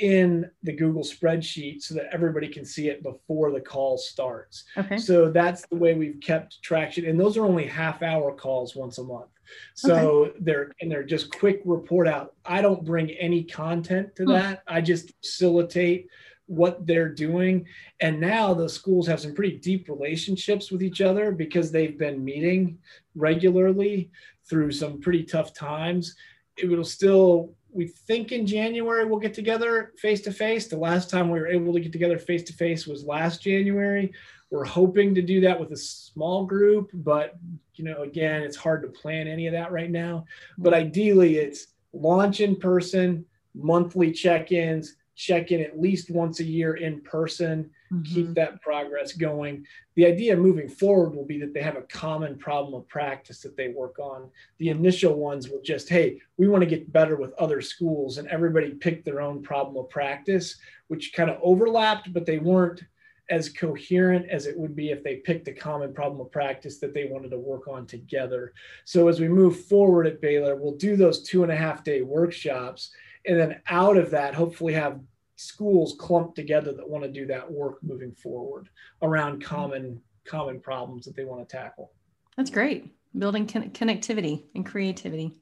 [0.00, 4.64] in the Google spreadsheet so that everybody can see it before the call starts.
[4.76, 4.98] Okay.
[4.98, 7.06] So that's the way we've kept traction.
[7.06, 9.30] And those are only half hour calls once a month.
[9.74, 10.38] So okay.
[10.40, 12.34] they're and they're just quick report out.
[12.44, 14.32] I don't bring any content to hmm.
[14.32, 14.62] that.
[14.66, 16.08] I just facilitate
[16.46, 17.64] what they're doing.
[18.00, 22.24] And now the schools have some pretty deep relationships with each other because they've been
[22.24, 22.78] meeting
[23.14, 24.10] regularly
[24.48, 26.16] through some pretty tough times.
[26.56, 30.68] It will still we think in January we'll get together face to face.
[30.68, 34.12] The last time we were able to get together face to face was last January.
[34.50, 37.36] We're hoping to do that with a small group, but
[37.74, 40.24] you know, again, it's hard to plan any of that right now.
[40.58, 46.74] But ideally, it's launch in person, monthly check-ins, check in at least once a year
[46.74, 48.02] in person mm-hmm.
[48.02, 49.66] keep that progress going.
[49.94, 53.56] The idea moving forward will be that they have a common problem of practice that
[53.56, 54.30] they work on.
[54.58, 58.28] The initial ones will just, hey, we want to get better with other schools, and
[58.28, 60.56] everybody picked their own problem of practice,
[60.88, 62.82] which kind of overlapped, but they weren't
[63.30, 66.92] as coherent as it would be if they picked a common problem of practice that
[66.92, 68.52] they wanted to work on together.
[68.84, 72.02] So as we move forward at Baylor, we'll do those two and a half day
[72.02, 72.90] workshops.
[73.26, 75.00] And then out of that, hopefully have
[75.40, 78.68] schools clumped together that want to do that work moving forward
[79.00, 81.92] around common common problems that they want to tackle.
[82.36, 82.94] That's great.
[83.18, 85.32] Building con- connectivity and creativity.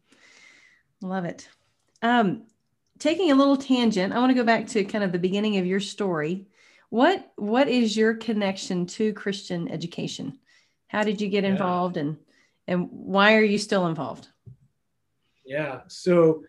[1.03, 1.49] Love it.
[2.01, 2.45] Um,
[3.01, 5.67] taking a little tangent, I want to go back to kind of the beginning of
[5.67, 6.47] your story.
[6.91, 10.39] What what is your connection to Christian education?
[10.87, 12.03] How did you get involved yeah.
[12.03, 12.17] and
[12.69, 14.29] and why are you still involved?
[15.45, 15.81] Yeah.
[15.89, 16.45] So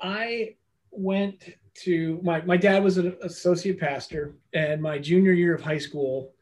[0.00, 0.56] I
[0.96, 1.44] went
[1.82, 6.32] to my my dad was an associate pastor, and my junior year of high school,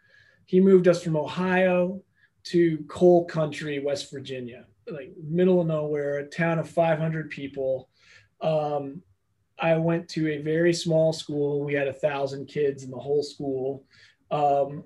[0.46, 2.03] he moved us from Ohio
[2.44, 7.88] to coal country, West Virginia, like middle of nowhere, a town of 500 people.
[8.40, 9.03] Um,
[9.59, 11.64] I went to a very small school.
[11.64, 13.84] We had a thousand kids in the whole school.
[14.30, 14.84] Um,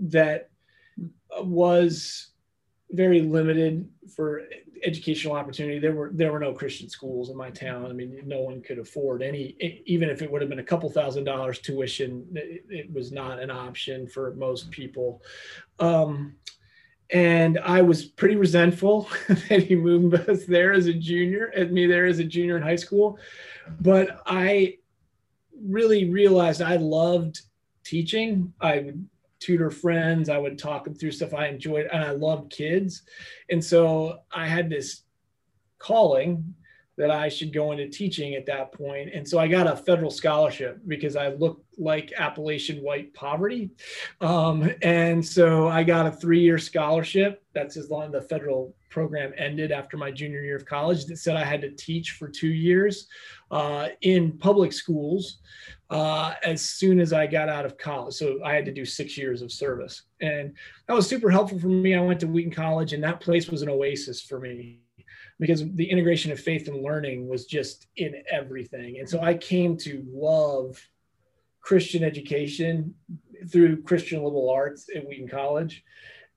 [0.00, 0.50] that
[1.40, 2.32] was
[2.90, 4.42] very limited for
[4.84, 5.78] educational opportunity.
[5.78, 7.86] There were there were no Christian schools in my town.
[7.86, 9.56] I mean, no one could afford any,
[9.86, 12.26] even if it would have been a couple thousand dollars tuition.
[12.34, 15.22] It, it was not an option for most people.
[15.78, 16.36] Um,
[17.10, 21.86] and I was pretty resentful that he moved us there as a junior, at me
[21.86, 23.18] there as a junior in high school.
[23.80, 24.78] But I
[25.62, 27.40] really realized I loved
[27.84, 28.52] teaching.
[28.60, 28.94] I
[29.42, 30.28] tutor friends.
[30.28, 33.02] I would talk them through stuff I enjoyed, and I loved kids.
[33.50, 35.02] And so I had this
[35.78, 36.54] calling
[37.02, 39.10] that I should go into teaching at that point.
[39.12, 43.70] And so I got a federal scholarship because I looked like Appalachian white poverty.
[44.20, 47.42] Um, and so I got a three year scholarship.
[47.54, 51.16] That's as long as the federal program ended after my junior year of college that
[51.16, 53.08] said I had to teach for two years
[53.50, 55.38] uh, in public schools
[55.90, 58.14] uh, as soon as I got out of college.
[58.14, 60.02] So I had to do six years of service.
[60.20, 60.54] And
[60.86, 61.96] that was super helpful for me.
[61.96, 64.82] I went to Wheaton College, and that place was an oasis for me
[65.38, 68.98] because the integration of faith and learning was just in everything.
[68.98, 70.78] And so I came to love
[71.60, 72.94] Christian education
[73.50, 75.84] through Christian liberal arts at Wheaton College.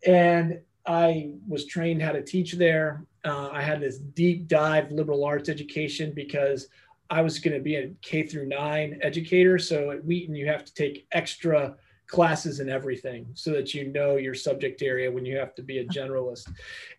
[0.05, 3.05] And I was trained how to teach there.
[3.23, 6.67] Uh, I had this deep dive liberal arts education because
[7.09, 9.57] I was going to be a K through nine educator.
[9.59, 11.75] So at Wheaton, you have to take extra
[12.07, 15.79] classes and everything so that you know your subject area when you have to be
[15.79, 16.51] a generalist.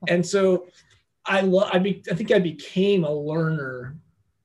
[0.08, 0.66] And so
[1.26, 1.70] I love.
[1.72, 3.96] I, be, I think I became a learner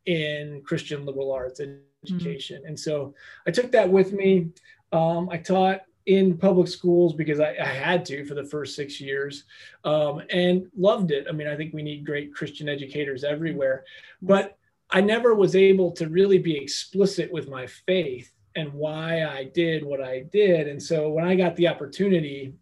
[0.06, 1.62] in Christian liberal arts
[2.04, 2.68] education, mm-hmm.
[2.68, 3.14] and so
[3.48, 4.50] I took that with me.
[4.92, 9.00] Um, I taught in public schools because I, I, had to for the first six
[9.00, 9.44] years
[9.84, 11.28] um, and loved it.
[11.30, 13.86] I mean, I think we need great Christian educators everywhere,
[14.22, 14.58] but
[14.90, 19.84] I never was able to really be explicit with my faith and why I did
[19.84, 20.68] what I did.
[20.68, 22.54] And so when I got the opportunity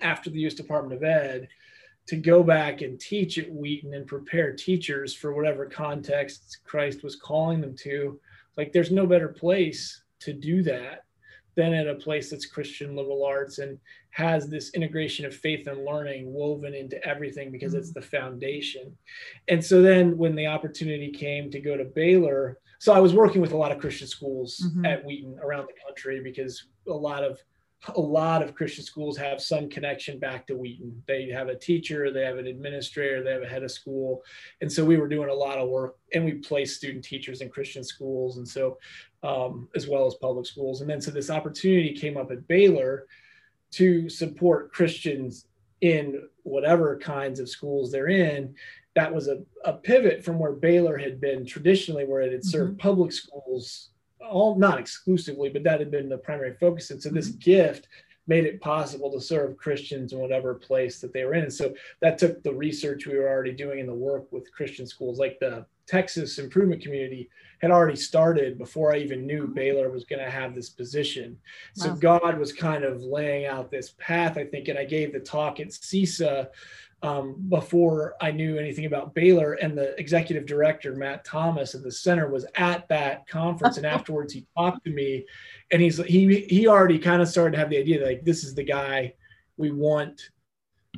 [0.00, 0.54] after the U.S.
[0.54, 1.48] Department of Ed
[2.06, 7.16] to go back and teach at Wheaton and prepare teachers for whatever context Christ was
[7.16, 8.20] calling them to,
[8.56, 11.04] like there's no better place to do that
[11.56, 13.78] than at a place that's Christian liberal arts and
[14.10, 18.96] has this integration of faith and learning woven into everything because it's the foundation.
[19.48, 23.40] And so then when the opportunity came to go to Baylor, so I was working
[23.40, 24.84] with a lot of Christian schools mm-hmm.
[24.84, 27.42] at Wheaton around the country because a lot of
[27.94, 31.02] a lot of Christian schools have some connection back to Wheaton.
[31.06, 34.22] They have a teacher, they have an administrator, they have a head of school.
[34.60, 37.50] And so we were doing a lot of work and we placed student teachers in
[37.50, 38.38] Christian schools.
[38.38, 38.78] And so,
[39.22, 40.80] um, as well as public schools.
[40.80, 43.06] And then so this opportunity came up at Baylor
[43.72, 45.46] to support Christians
[45.80, 48.54] in whatever kinds of schools they're in.
[48.94, 52.72] That was a, a pivot from where Baylor had been traditionally, where it had served
[52.72, 52.88] mm-hmm.
[52.88, 53.90] public schools
[54.20, 56.90] all not exclusively, but that had been the primary focus.
[56.90, 57.38] And so this mm-hmm.
[57.38, 57.88] gift
[58.28, 61.44] made it possible to serve Christians in whatever place that they were in.
[61.44, 64.86] And so that took the research we were already doing in the work with Christian
[64.86, 69.54] schools, like the Texas Improvement Community had already started before I even knew mm-hmm.
[69.54, 71.38] Baylor was going to have this position.
[71.74, 71.96] So wow.
[71.96, 74.68] God was kind of laying out this path, I think.
[74.68, 76.48] And I gave the talk at CESA
[77.02, 79.54] um, before I knew anything about Baylor.
[79.54, 83.76] And the executive director, Matt Thomas of the center, was at that conference.
[83.76, 85.26] and afterwards, he talked to me,
[85.70, 88.44] and he's he he already kind of started to have the idea that like this
[88.44, 89.12] is the guy
[89.56, 90.30] we want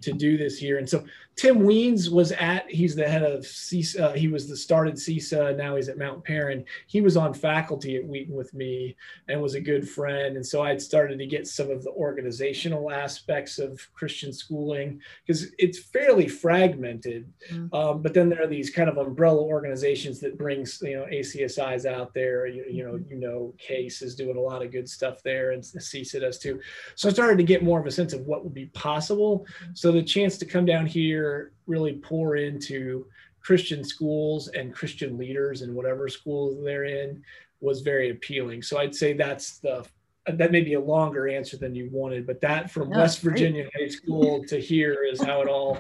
[0.03, 0.78] to do this here.
[0.78, 1.05] And so
[1.38, 5.57] Tim Wiens was at, he's the head of CESA, uh, he was the started CESA,
[5.57, 6.64] now he's at Mount Paran.
[6.88, 8.96] He was on faculty at Wheaton with me
[9.28, 10.34] and was a good friend.
[10.34, 15.53] And so I'd started to get some of the organizational aspects of Christian schooling because
[15.59, 17.32] it's fairly fragmented.
[17.53, 17.72] Mm-hmm.
[17.72, 21.86] Um, but then there are these kind of umbrella organizations that brings, you know, ACSI's
[21.86, 25.22] out there, you, you know, you know, CASE is doing a lot of good stuff
[25.22, 26.59] there and CESA does too.
[26.96, 29.46] So I started to get more of a sense of what would be possible.
[29.74, 33.07] So the chance to come down here really pour into
[33.41, 37.22] Christian schools and Christian leaders and whatever schools they're in
[37.61, 38.62] was very appealing.
[38.62, 39.86] So I'd say that's the
[40.26, 43.68] that may be a longer answer than you wanted, but that from no, West Virginia.
[43.74, 45.78] High School to here is how it all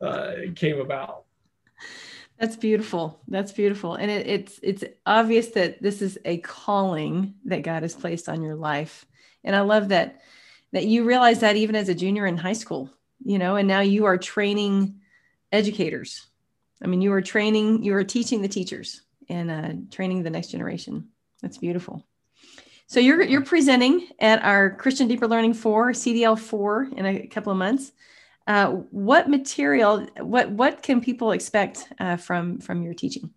[0.00, 1.24] uh, came about.
[2.38, 3.20] That's beautiful.
[3.28, 7.94] That's beautiful, and it, it's it's obvious that this is a calling that God has
[7.94, 9.04] placed on your life,
[9.44, 10.22] and I love that
[10.72, 12.90] that you realize that even as a junior in high school
[13.24, 15.00] you know, and now you are training
[15.50, 16.26] educators.
[16.82, 20.48] I mean, you are training, you are teaching the teachers and uh, training the next
[20.48, 21.08] generation.
[21.40, 22.06] That's beautiful.
[22.86, 27.50] So you're you're presenting at our Christian Deeper Learning four CDL four in a couple
[27.50, 27.92] of months.
[28.46, 30.06] Uh, what material?
[30.18, 33.30] What what can people expect uh, from from your teaching?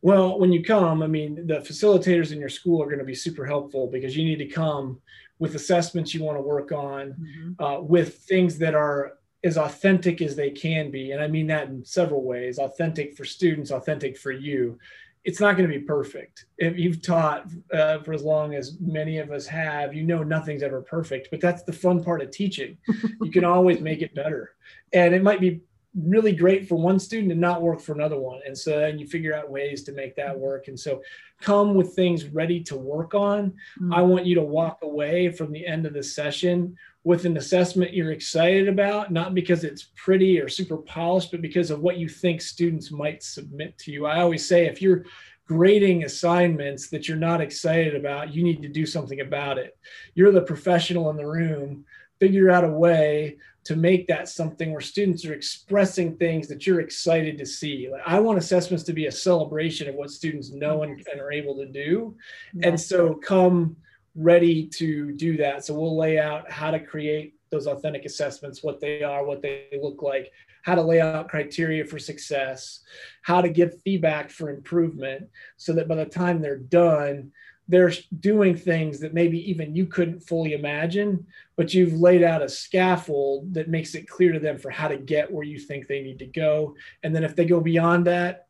[0.00, 3.14] Well, when you come, I mean, the facilitators in your school are going to be
[3.14, 5.00] super helpful because you need to come
[5.42, 7.62] with assessments you want to work on, mm-hmm.
[7.62, 11.10] uh, with things that are as authentic as they can be.
[11.10, 14.78] And I mean that in several ways authentic for students, authentic for you.
[15.24, 16.46] It's not going to be perfect.
[16.58, 20.62] If you've taught uh, for as long as many of us have, you know nothing's
[20.62, 22.78] ever perfect, but that's the fun part of teaching.
[23.20, 24.52] you can always make it better.
[24.92, 25.62] And it might be
[25.94, 28.40] really great for one student and not work for another one.
[28.46, 30.68] And so then you figure out ways to make that work.
[30.68, 31.02] And so
[31.40, 33.50] come with things ready to work on.
[33.50, 33.92] Mm-hmm.
[33.92, 37.92] I want you to walk away from the end of the session with an assessment
[37.92, 42.08] you're excited about, not because it's pretty or super polished, but because of what you
[42.08, 44.06] think students might submit to you.
[44.06, 45.04] I always say if you're
[45.46, 49.76] grading assignments that you're not excited about, you need to do something about it.
[50.14, 51.84] You're the professional in the room.
[52.20, 56.80] Figure out a way to make that something where students are expressing things that you're
[56.80, 57.88] excited to see.
[57.90, 61.32] Like, I want assessments to be a celebration of what students know and, and are
[61.32, 62.16] able to do.
[62.62, 63.76] And so come
[64.14, 65.64] ready to do that.
[65.64, 69.66] So we'll lay out how to create those authentic assessments, what they are, what they
[69.80, 70.32] look like,
[70.62, 72.80] how to lay out criteria for success,
[73.22, 77.30] how to give feedback for improvement so that by the time they're done,
[77.68, 82.48] they're doing things that maybe even you couldn't fully imagine, but you've laid out a
[82.48, 86.02] scaffold that makes it clear to them for how to get where you think they
[86.02, 86.74] need to go.
[87.02, 88.48] And then if they go beyond that,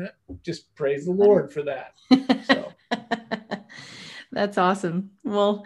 [0.00, 0.08] eh,
[0.42, 1.94] just praise the Lord for that.
[2.44, 2.72] So.
[4.32, 5.10] That's awesome.
[5.24, 5.64] Well,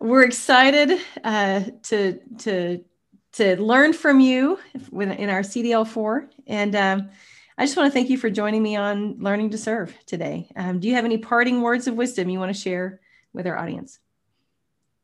[0.00, 2.84] we're excited uh, to to
[3.32, 4.58] to learn from you
[4.92, 7.10] in our CDL four, and um,
[7.58, 10.48] I just want to thank you for joining me on Learning to Serve today.
[10.54, 13.00] Um, do you have any parting words of wisdom you want to share
[13.32, 13.98] with our audience?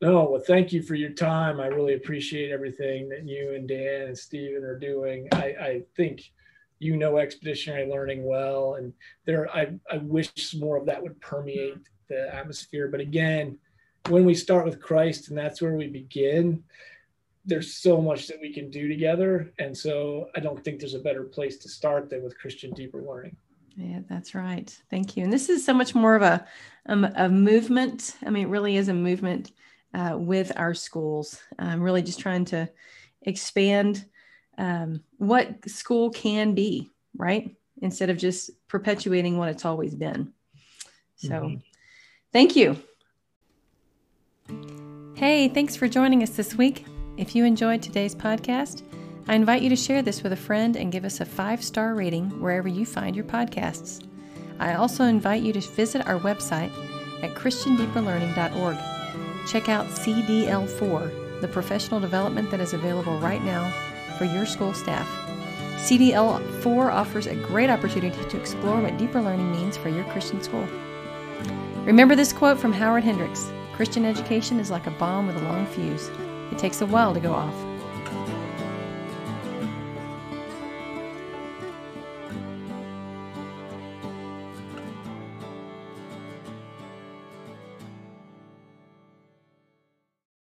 [0.01, 1.59] No, well, thank you for your time.
[1.59, 5.27] I really appreciate everything that you and Dan and Stephen are doing.
[5.33, 6.31] I, I think
[6.79, 8.93] you know expeditionary learning well, and
[9.25, 12.87] there I, I wish more of that would permeate the atmosphere.
[12.87, 13.59] But again,
[14.11, 16.63] when we start with Christ and that's where we begin,
[17.45, 19.53] there's so much that we can do together.
[19.59, 23.03] And so I don't think there's a better place to start than with Christian deeper
[23.03, 23.37] learning.
[23.77, 24.75] Yeah, that's right.
[24.91, 25.25] Thank you.
[25.25, 26.47] And this is so much more of a,
[26.87, 28.17] um, a movement.
[28.25, 29.53] I mean, it really is a movement
[29.93, 31.41] uh, with our schools.
[31.59, 32.69] I'm really just trying to
[33.23, 34.05] expand
[34.59, 37.55] um, what school can be, right?
[37.83, 40.33] Instead of just perpetuating what it's always been.
[41.17, 41.57] So, mm-hmm.
[42.33, 42.77] thank you.
[45.15, 46.87] Hey, thanks for joining us this week.
[47.17, 48.83] If you enjoyed today's podcast,
[49.29, 51.95] I invite you to share this with a friend and give us a five star
[51.95, 54.05] rating wherever you find your podcasts.
[54.59, 56.73] I also invite you to visit our website
[57.23, 58.77] at ChristianDeeperLearning.org.
[59.47, 63.71] Check out CDL4, the professional development that is available right now
[64.19, 65.09] for your school staff.
[65.77, 70.67] CDL4 offers a great opportunity to explore what deeper learning means for your Christian school.
[71.85, 75.67] Remember this quote from Howard Hendricks Christian education is like a bomb with a long
[75.67, 76.11] fuse.
[76.55, 77.64] It takes a while to go off.